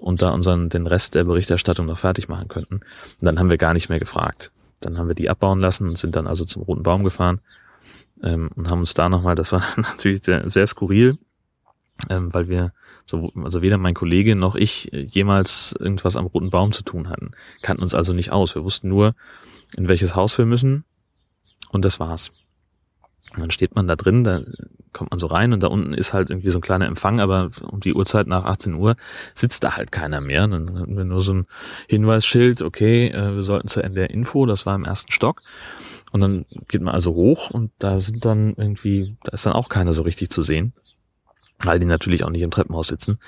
Und 0.00 0.22
da 0.22 0.30
unseren, 0.30 0.70
den 0.70 0.86
Rest 0.86 1.14
der 1.14 1.24
Berichterstattung 1.24 1.86
noch 1.86 1.98
fertig 1.98 2.28
machen 2.28 2.48
könnten. 2.48 2.76
Und 2.76 2.84
dann 3.20 3.38
haben 3.38 3.50
wir 3.50 3.58
gar 3.58 3.74
nicht 3.74 3.90
mehr 3.90 3.98
gefragt. 3.98 4.50
Dann 4.80 4.96
haben 4.96 5.08
wir 5.08 5.14
die 5.14 5.28
abbauen 5.28 5.60
lassen 5.60 5.88
und 5.88 5.98
sind 5.98 6.16
dann 6.16 6.26
also 6.26 6.44
zum 6.44 6.62
Roten 6.62 6.82
Baum 6.82 7.04
gefahren 7.04 7.40
ähm, 8.22 8.50
und 8.54 8.70
haben 8.70 8.80
uns 8.80 8.94
da 8.94 9.08
nochmal, 9.08 9.34
das 9.34 9.52
war 9.52 9.62
natürlich 9.76 10.24
sehr, 10.24 10.48
sehr 10.48 10.66
skurril, 10.66 11.18
ähm, 12.08 12.32
weil 12.32 12.48
wir 12.48 12.72
so, 13.06 13.32
also 13.42 13.62
weder 13.62 13.78
mein 13.78 13.94
Kollege 13.94 14.36
noch 14.36 14.54
ich 14.54 14.90
jemals 14.92 15.74
irgendwas 15.78 16.16
am 16.16 16.26
Roten 16.26 16.50
Baum 16.50 16.72
zu 16.72 16.82
tun 16.82 17.08
hatten. 17.08 17.30
Kannten 17.62 17.82
uns 17.82 17.94
also 17.94 18.12
nicht 18.12 18.30
aus. 18.30 18.54
Wir 18.54 18.64
wussten 18.64 18.88
nur, 18.88 19.14
in 19.76 19.88
welches 19.88 20.14
Haus 20.14 20.36
wir 20.38 20.46
müssen 20.46 20.84
und 21.70 21.84
das 21.84 22.00
war's. 22.00 22.30
Und 23.34 23.40
dann 23.40 23.50
steht 23.50 23.74
man 23.74 23.86
da 23.86 23.96
drin, 23.96 24.24
da 24.24 24.42
kommt 24.92 25.10
man 25.10 25.18
so 25.18 25.26
rein 25.26 25.52
und 25.52 25.62
da 25.62 25.68
unten 25.68 25.92
ist 25.92 26.12
halt 26.12 26.30
irgendwie 26.30 26.50
so 26.50 26.58
ein 26.58 26.62
kleiner 26.62 26.86
Empfang, 26.86 27.20
aber 27.20 27.50
um 27.62 27.80
die 27.80 27.94
Uhrzeit 27.94 28.26
nach 28.26 28.44
18 28.44 28.74
Uhr 28.74 28.96
sitzt 29.34 29.64
da 29.64 29.76
halt 29.76 29.92
keiner 29.92 30.20
mehr. 30.20 30.46
Dann 30.48 30.78
hatten 30.78 30.96
wir 30.96 31.04
nur 31.04 31.22
so 31.22 31.34
ein 31.34 31.46
Hinweisschild, 31.88 32.62
okay, 32.62 33.08
äh, 33.08 33.34
wir 33.34 33.42
sollten 33.42 33.68
zur 33.68 33.84
NDR 33.84 34.10
Info, 34.10 34.46
das 34.46 34.66
war 34.66 34.74
im 34.74 34.84
ersten 34.84 35.12
Stock. 35.12 35.42
Und 36.12 36.20
dann 36.20 36.46
geht 36.68 36.80
man 36.80 36.94
also 36.94 37.14
hoch 37.14 37.50
und 37.50 37.70
da 37.78 37.98
sind 37.98 38.24
dann 38.24 38.54
irgendwie, 38.56 39.16
da 39.24 39.32
ist 39.32 39.44
dann 39.44 39.52
auch 39.52 39.68
keiner 39.68 39.92
so 39.92 40.02
richtig 40.02 40.30
zu 40.30 40.42
sehen 40.42 40.72
weil 41.60 41.80
die 41.80 41.86
natürlich 41.86 42.24
auch 42.24 42.30
nicht 42.30 42.42
im 42.42 42.52
Treppenhaus 42.52 42.88
sitzen. 42.88 43.18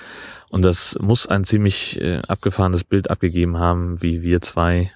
Und 0.50 0.62
das 0.62 0.96
muss 1.00 1.26
ein 1.26 1.42
ziemlich 1.42 2.00
äh, 2.00 2.18
abgefahrenes 2.28 2.84
Bild 2.84 3.10
abgegeben 3.10 3.58
haben, 3.58 4.02
wie 4.02 4.22
wir 4.22 4.40
zwei 4.40 4.92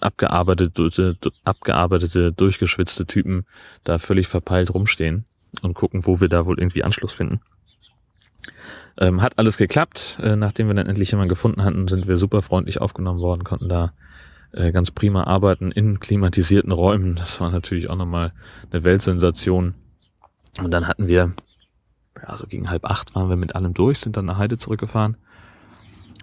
abgearbeitete, 0.00 1.16
abgearbeitete, 1.44 2.32
durchgeschwitzte 2.32 3.06
Typen 3.06 3.46
da 3.84 3.98
völlig 3.98 4.28
verpeilt 4.28 4.72
rumstehen 4.72 5.24
und 5.62 5.74
gucken, 5.74 6.06
wo 6.06 6.20
wir 6.20 6.28
da 6.28 6.46
wohl 6.46 6.58
irgendwie 6.58 6.84
Anschluss 6.84 7.12
finden. 7.12 7.40
Ähm, 8.98 9.22
hat 9.22 9.38
alles 9.38 9.56
geklappt. 9.56 10.18
Äh, 10.22 10.36
nachdem 10.36 10.66
wir 10.68 10.74
dann 10.74 10.86
endlich 10.86 11.10
jemanden 11.10 11.28
gefunden 11.28 11.64
hatten, 11.64 11.88
sind 11.88 12.08
wir 12.08 12.16
super 12.16 12.42
freundlich 12.42 12.80
aufgenommen 12.80 13.20
worden, 13.20 13.44
konnten 13.44 13.68
da 13.68 13.92
äh, 14.52 14.72
ganz 14.72 14.90
prima 14.90 15.24
arbeiten 15.24 15.70
in 15.70 16.00
klimatisierten 16.00 16.72
Räumen. 16.72 17.14
Das 17.14 17.40
war 17.40 17.50
natürlich 17.50 17.90
auch 17.90 17.96
nochmal 17.96 18.32
eine 18.70 18.84
Weltsensation. 18.84 19.74
Und 20.60 20.72
dann 20.72 20.88
hatten 20.88 21.06
wir 21.06 21.32
ja, 22.26 22.36
so 22.36 22.46
gegen 22.46 22.70
halb 22.70 22.84
acht 22.84 23.14
waren 23.14 23.28
wir 23.28 23.36
mit 23.36 23.54
allem 23.54 23.74
durch, 23.74 23.98
sind 23.98 24.16
dann 24.16 24.24
nach 24.24 24.38
Heide 24.38 24.56
zurückgefahren 24.56 25.16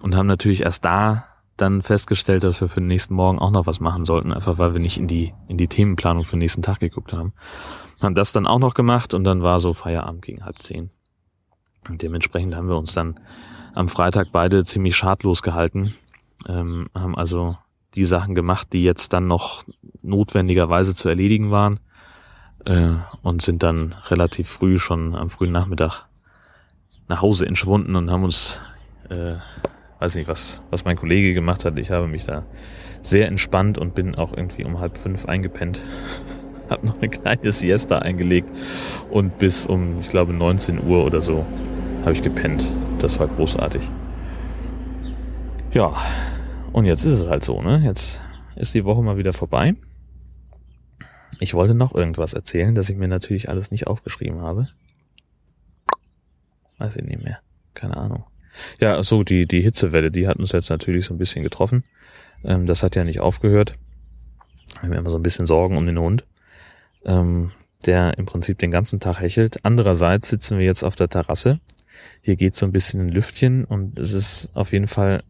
und 0.02 0.14
haben 0.14 0.26
natürlich 0.26 0.62
erst 0.62 0.84
da 0.84 1.26
dann 1.56 1.82
festgestellt, 1.82 2.44
dass 2.44 2.60
wir 2.60 2.68
für 2.68 2.80
den 2.80 2.88
nächsten 2.88 3.14
Morgen 3.14 3.38
auch 3.38 3.50
noch 3.50 3.66
was 3.66 3.80
machen 3.80 4.04
sollten, 4.04 4.32
einfach 4.32 4.58
weil 4.58 4.72
wir 4.72 4.80
nicht 4.80 4.98
in 4.98 5.06
die, 5.06 5.32
in 5.48 5.56
die 5.56 5.68
Themenplanung 5.68 6.24
für 6.24 6.36
den 6.36 6.40
nächsten 6.40 6.62
Tag 6.62 6.80
geguckt 6.80 7.12
haben. 7.12 7.32
Haben 8.02 8.14
das 8.14 8.32
dann 8.32 8.46
auch 8.46 8.58
noch 8.58 8.74
gemacht 8.74 9.14
und 9.14 9.24
dann 9.24 9.42
war 9.42 9.60
so 9.60 9.72
Feierabend 9.72 10.22
gegen 10.22 10.44
halb 10.44 10.62
zehn. 10.62 10.90
Und 11.88 12.02
dementsprechend 12.02 12.54
haben 12.54 12.68
wir 12.68 12.76
uns 12.76 12.92
dann 12.92 13.18
am 13.74 13.88
Freitag 13.88 14.28
beide 14.32 14.64
ziemlich 14.64 14.96
schadlos 14.96 15.42
gehalten, 15.42 15.94
ähm, 16.48 16.88
haben 16.98 17.16
also 17.16 17.56
die 17.94 18.04
Sachen 18.04 18.34
gemacht, 18.34 18.72
die 18.72 18.82
jetzt 18.82 19.12
dann 19.12 19.26
noch 19.26 19.64
notwendigerweise 20.02 20.94
zu 20.94 21.08
erledigen 21.08 21.50
waren 21.50 21.80
äh, 22.64 22.94
und 23.22 23.42
sind 23.42 23.62
dann 23.62 23.94
relativ 24.06 24.48
früh 24.48 24.78
schon 24.78 25.14
am 25.14 25.30
frühen 25.30 25.52
Nachmittag 25.52 26.04
nach 27.08 27.22
Hause 27.22 27.46
entschwunden 27.46 27.96
und 27.96 28.10
haben 28.10 28.24
uns, 28.24 28.60
äh, 29.08 29.36
weiß 29.98 30.14
nicht, 30.16 30.28
was, 30.28 30.62
was 30.70 30.84
mein 30.84 30.96
Kollege 30.96 31.34
gemacht 31.34 31.64
hat. 31.64 31.78
Ich 31.78 31.90
habe 31.90 32.06
mich 32.06 32.24
da 32.24 32.44
sehr 33.02 33.28
entspannt 33.28 33.78
und 33.78 33.94
bin 33.94 34.14
auch 34.14 34.36
irgendwie 34.36 34.64
um 34.64 34.80
halb 34.80 34.98
fünf 34.98 35.26
eingepennt. 35.26 35.82
hab 36.68 36.82
noch 36.82 36.96
eine 36.96 37.08
kleine 37.08 37.52
Siesta 37.52 37.98
eingelegt 37.98 38.50
und 39.10 39.38
bis 39.38 39.66
um, 39.66 40.00
ich 40.00 40.08
glaube, 40.08 40.32
19 40.32 40.84
Uhr 40.84 41.04
oder 41.04 41.22
so 41.22 41.46
habe 42.02 42.12
ich 42.12 42.22
gepennt. 42.22 42.66
Das 42.98 43.18
war 43.18 43.28
großartig. 43.28 43.82
Ja, 45.72 45.94
und 46.72 46.86
jetzt 46.86 47.04
ist 47.04 47.20
es 47.20 47.26
halt 47.26 47.44
so, 47.44 47.62
ne? 47.62 47.82
Jetzt 47.84 48.22
ist 48.56 48.74
die 48.74 48.84
Woche 48.84 49.02
mal 49.02 49.18
wieder 49.18 49.32
vorbei. 49.32 49.74
Ich 51.38 51.54
wollte 51.54 51.74
noch 51.74 51.94
irgendwas 51.94 52.32
erzählen, 52.32 52.74
das 52.74 52.88
ich 52.88 52.96
mir 52.96 53.08
natürlich 53.08 53.48
alles 53.48 53.70
nicht 53.70 53.86
aufgeschrieben 53.86 54.40
habe. 54.40 54.66
Weiß 56.78 56.96
ich 56.96 57.04
nicht 57.04 57.22
mehr. 57.22 57.40
Keine 57.74 57.96
Ahnung. 57.96 58.24
Ja, 58.80 59.02
so 59.02 59.22
die, 59.22 59.46
die 59.46 59.62
Hitzewelle, 59.62 60.10
die 60.10 60.26
hat 60.26 60.36
uns 60.36 60.52
jetzt 60.52 60.70
natürlich 60.70 61.06
so 61.06 61.14
ein 61.14 61.18
bisschen 61.18 61.42
getroffen. 61.42 61.84
Ähm, 62.44 62.66
das 62.66 62.82
hat 62.82 62.96
ja 62.96 63.04
nicht 63.04 63.20
aufgehört. 63.20 63.74
Wir 64.80 64.90
haben 64.90 64.92
immer 64.92 65.10
so 65.10 65.16
ein 65.16 65.22
bisschen 65.22 65.46
Sorgen 65.46 65.76
um 65.76 65.86
den 65.86 65.98
Hund, 65.98 66.24
ähm, 67.04 67.52
der 67.86 68.18
im 68.18 68.26
Prinzip 68.26 68.58
den 68.58 68.70
ganzen 68.70 69.00
Tag 69.00 69.20
hechelt. 69.20 69.64
Andererseits 69.64 70.28
sitzen 70.28 70.58
wir 70.58 70.64
jetzt 70.64 70.82
auf 70.82 70.96
der 70.96 71.08
Terrasse. 71.08 71.60
Hier 72.22 72.36
geht 72.36 72.54
so 72.56 72.66
ein 72.66 72.72
bisschen 72.72 73.00
ein 73.00 73.08
Lüftchen 73.08 73.64
und 73.64 73.98
es 73.98 74.12
ist 74.12 74.50
auf 74.54 74.72
jeden 74.72 74.86
Fall 74.86 75.22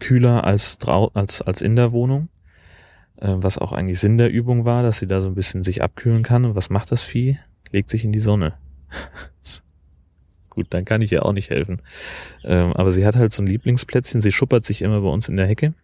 kühler 0.00 0.44
als, 0.44 0.78
als, 0.86 1.42
als 1.42 1.62
in 1.62 1.76
der 1.76 1.92
Wohnung. 1.92 2.28
Äh, 3.16 3.34
was 3.36 3.58
auch 3.58 3.72
eigentlich 3.72 4.00
Sinn 4.00 4.18
der 4.18 4.30
Übung 4.30 4.64
war, 4.64 4.82
dass 4.82 4.98
sie 4.98 5.06
da 5.06 5.20
so 5.20 5.28
ein 5.28 5.34
bisschen 5.34 5.62
sich 5.62 5.82
abkühlen 5.82 6.22
kann. 6.22 6.44
Und 6.44 6.54
was 6.54 6.70
macht 6.70 6.92
das 6.92 7.02
Vieh? 7.02 7.38
Legt 7.70 7.90
sich 7.90 8.04
in 8.04 8.12
die 8.12 8.20
Sonne. 8.20 8.54
Gut, 10.54 10.68
dann 10.70 10.84
kann 10.84 11.02
ich 11.02 11.10
ihr 11.12 11.24
auch 11.24 11.32
nicht 11.32 11.50
helfen. 11.50 11.82
Ähm, 12.44 12.72
aber 12.74 12.92
sie 12.92 13.04
hat 13.04 13.16
halt 13.16 13.32
so 13.32 13.42
ein 13.42 13.46
Lieblingsplätzchen. 13.46 14.20
Sie 14.20 14.32
schuppert 14.32 14.64
sich 14.64 14.82
immer 14.82 15.00
bei 15.00 15.08
uns 15.08 15.28
in 15.28 15.36
der 15.36 15.46
Hecke 15.46 15.74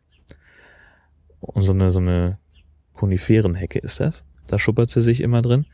Und 1.41 1.63
so 1.63 1.73
eine, 1.73 1.91
so 1.91 2.01
eine 2.01 2.39
Koniferenhecke 2.95 3.79
ist 3.79 4.01
das. 4.01 4.23
Da 4.47 4.59
schuppert 4.59 4.91
sie 4.91 5.03
sich 5.03 5.21
immer 5.21 5.43
drin. 5.43 5.67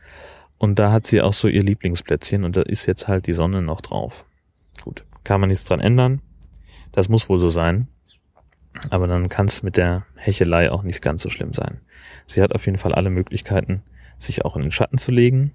Und 0.57 0.79
da 0.79 0.91
hat 0.91 1.05
sie 1.05 1.21
auch 1.21 1.33
so 1.33 1.47
ihr 1.47 1.61
Lieblingsplätzchen 1.61 2.43
und 2.43 2.57
da 2.57 2.63
ist 2.63 2.87
jetzt 2.87 3.07
halt 3.07 3.27
die 3.27 3.33
Sonne 3.33 3.61
noch 3.61 3.81
drauf. 3.81 4.25
Gut, 4.83 5.05
kann 5.23 5.39
man 5.39 5.49
nichts 5.49 5.65
dran 5.65 5.79
ändern. 5.79 6.21
Das 6.91 7.09
muss 7.09 7.29
wohl 7.29 7.39
so 7.39 7.49
sein. 7.49 7.87
Aber 8.89 9.07
dann 9.07 9.29
kann 9.29 9.47
es 9.47 9.61
mit 9.61 9.77
der 9.77 10.05
Hechelei 10.15 10.71
auch 10.71 10.83
nicht 10.83 11.01
ganz 11.01 11.21
so 11.21 11.29
schlimm 11.29 11.53
sein. 11.53 11.81
Sie 12.25 12.41
hat 12.41 12.53
auf 12.53 12.65
jeden 12.65 12.77
Fall 12.77 12.93
alle 12.93 13.09
Möglichkeiten, 13.09 13.83
sich 14.17 14.45
auch 14.45 14.55
in 14.55 14.63
den 14.63 14.71
Schatten 14.71 14.97
zu 14.97 15.11
legen 15.11 15.53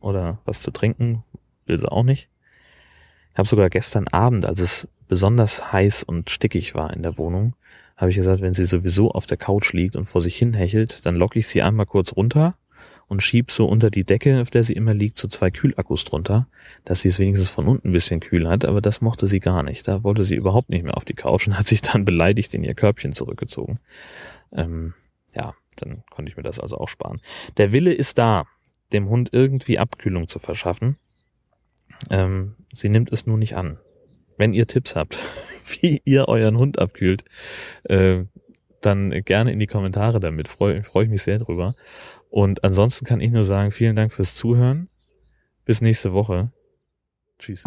oder 0.00 0.38
was 0.44 0.60
zu 0.60 0.70
trinken, 0.70 1.24
will 1.68 1.78
sie 1.78 1.90
auch 1.90 2.02
nicht. 2.02 2.28
Ich 3.32 3.38
habe 3.38 3.48
sogar 3.48 3.70
gestern 3.70 4.08
Abend, 4.08 4.44
als 4.44 4.60
es 4.60 4.88
besonders 5.06 5.72
heiß 5.72 6.02
und 6.02 6.30
stickig 6.30 6.74
war 6.74 6.92
in 6.92 7.02
der 7.02 7.18
Wohnung, 7.18 7.54
habe 7.96 8.10
ich 8.10 8.16
gesagt, 8.16 8.40
wenn 8.40 8.52
sie 8.52 8.64
sowieso 8.64 9.10
auf 9.10 9.26
der 9.26 9.36
Couch 9.36 9.72
liegt 9.72 9.96
und 9.96 10.06
vor 10.06 10.20
sich 10.20 10.36
hin 10.36 10.54
hechelt, 10.54 11.04
dann 11.06 11.16
locke 11.16 11.38
ich 11.38 11.48
sie 11.48 11.62
einmal 11.62 11.86
kurz 11.86 12.14
runter 12.14 12.52
und 13.08 13.22
schieb 13.22 13.50
so 13.50 13.66
unter 13.66 13.90
die 13.90 14.04
Decke, 14.04 14.40
auf 14.40 14.50
der 14.50 14.62
sie 14.62 14.74
immer 14.74 14.94
liegt, 14.94 15.18
so 15.18 15.28
zwei 15.28 15.50
Kühlakkus 15.50 16.04
drunter, 16.04 16.46
dass 16.84 17.00
sie 17.00 17.08
es 17.08 17.18
wenigstens 17.18 17.48
von 17.48 17.66
unten 17.66 17.88
ein 17.88 17.92
bisschen 17.92 18.20
kühl 18.20 18.48
hat, 18.48 18.64
aber 18.64 18.80
das 18.80 19.00
mochte 19.00 19.26
sie 19.26 19.40
gar 19.40 19.62
nicht. 19.62 19.88
Da 19.88 20.04
wollte 20.04 20.24
sie 20.24 20.36
überhaupt 20.36 20.68
nicht 20.68 20.84
mehr 20.84 20.96
auf 20.96 21.04
die 21.04 21.14
Couch 21.14 21.46
und 21.46 21.58
hat 21.58 21.66
sich 21.66 21.82
dann 21.82 22.04
beleidigt 22.04 22.54
in 22.54 22.62
ihr 22.62 22.74
Körbchen 22.74 23.12
zurückgezogen. 23.12 23.80
Ähm, 24.52 24.94
ja, 25.34 25.54
dann 25.76 26.04
konnte 26.10 26.30
ich 26.30 26.36
mir 26.36 26.42
das 26.42 26.60
also 26.60 26.76
auch 26.76 26.88
sparen. 26.88 27.20
Der 27.56 27.72
Wille 27.72 27.92
ist 27.92 28.18
da, 28.18 28.44
dem 28.92 29.08
Hund 29.08 29.30
irgendwie 29.32 29.78
Abkühlung 29.78 30.28
zu 30.28 30.38
verschaffen. 30.38 30.96
Ähm, 32.10 32.54
sie 32.72 32.88
nimmt 32.88 33.12
es 33.12 33.26
nur 33.26 33.38
nicht 33.38 33.56
an. 33.56 33.78
Wenn 34.36 34.52
ihr 34.52 34.66
Tipps 34.66 34.96
habt, 34.96 35.18
wie 35.80 36.00
ihr 36.04 36.28
euren 36.28 36.56
Hund 36.58 36.78
abkühlt, 36.78 37.24
äh, 37.84 38.24
dann 38.80 39.10
gerne 39.24 39.52
in 39.52 39.58
die 39.58 39.66
Kommentare 39.66 40.20
damit. 40.20 40.48
Freue 40.48 40.82
freu 40.82 41.02
ich 41.02 41.10
mich 41.10 41.22
sehr 41.22 41.38
drüber. 41.38 41.74
Und 42.30 42.62
ansonsten 42.62 43.04
kann 43.04 43.20
ich 43.20 43.32
nur 43.32 43.44
sagen, 43.44 43.72
vielen 43.72 43.96
Dank 43.96 44.12
fürs 44.12 44.34
Zuhören. 44.34 44.88
Bis 45.64 45.80
nächste 45.80 46.12
Woche. 46.12 46.52
Tschüss. 47.38 47.64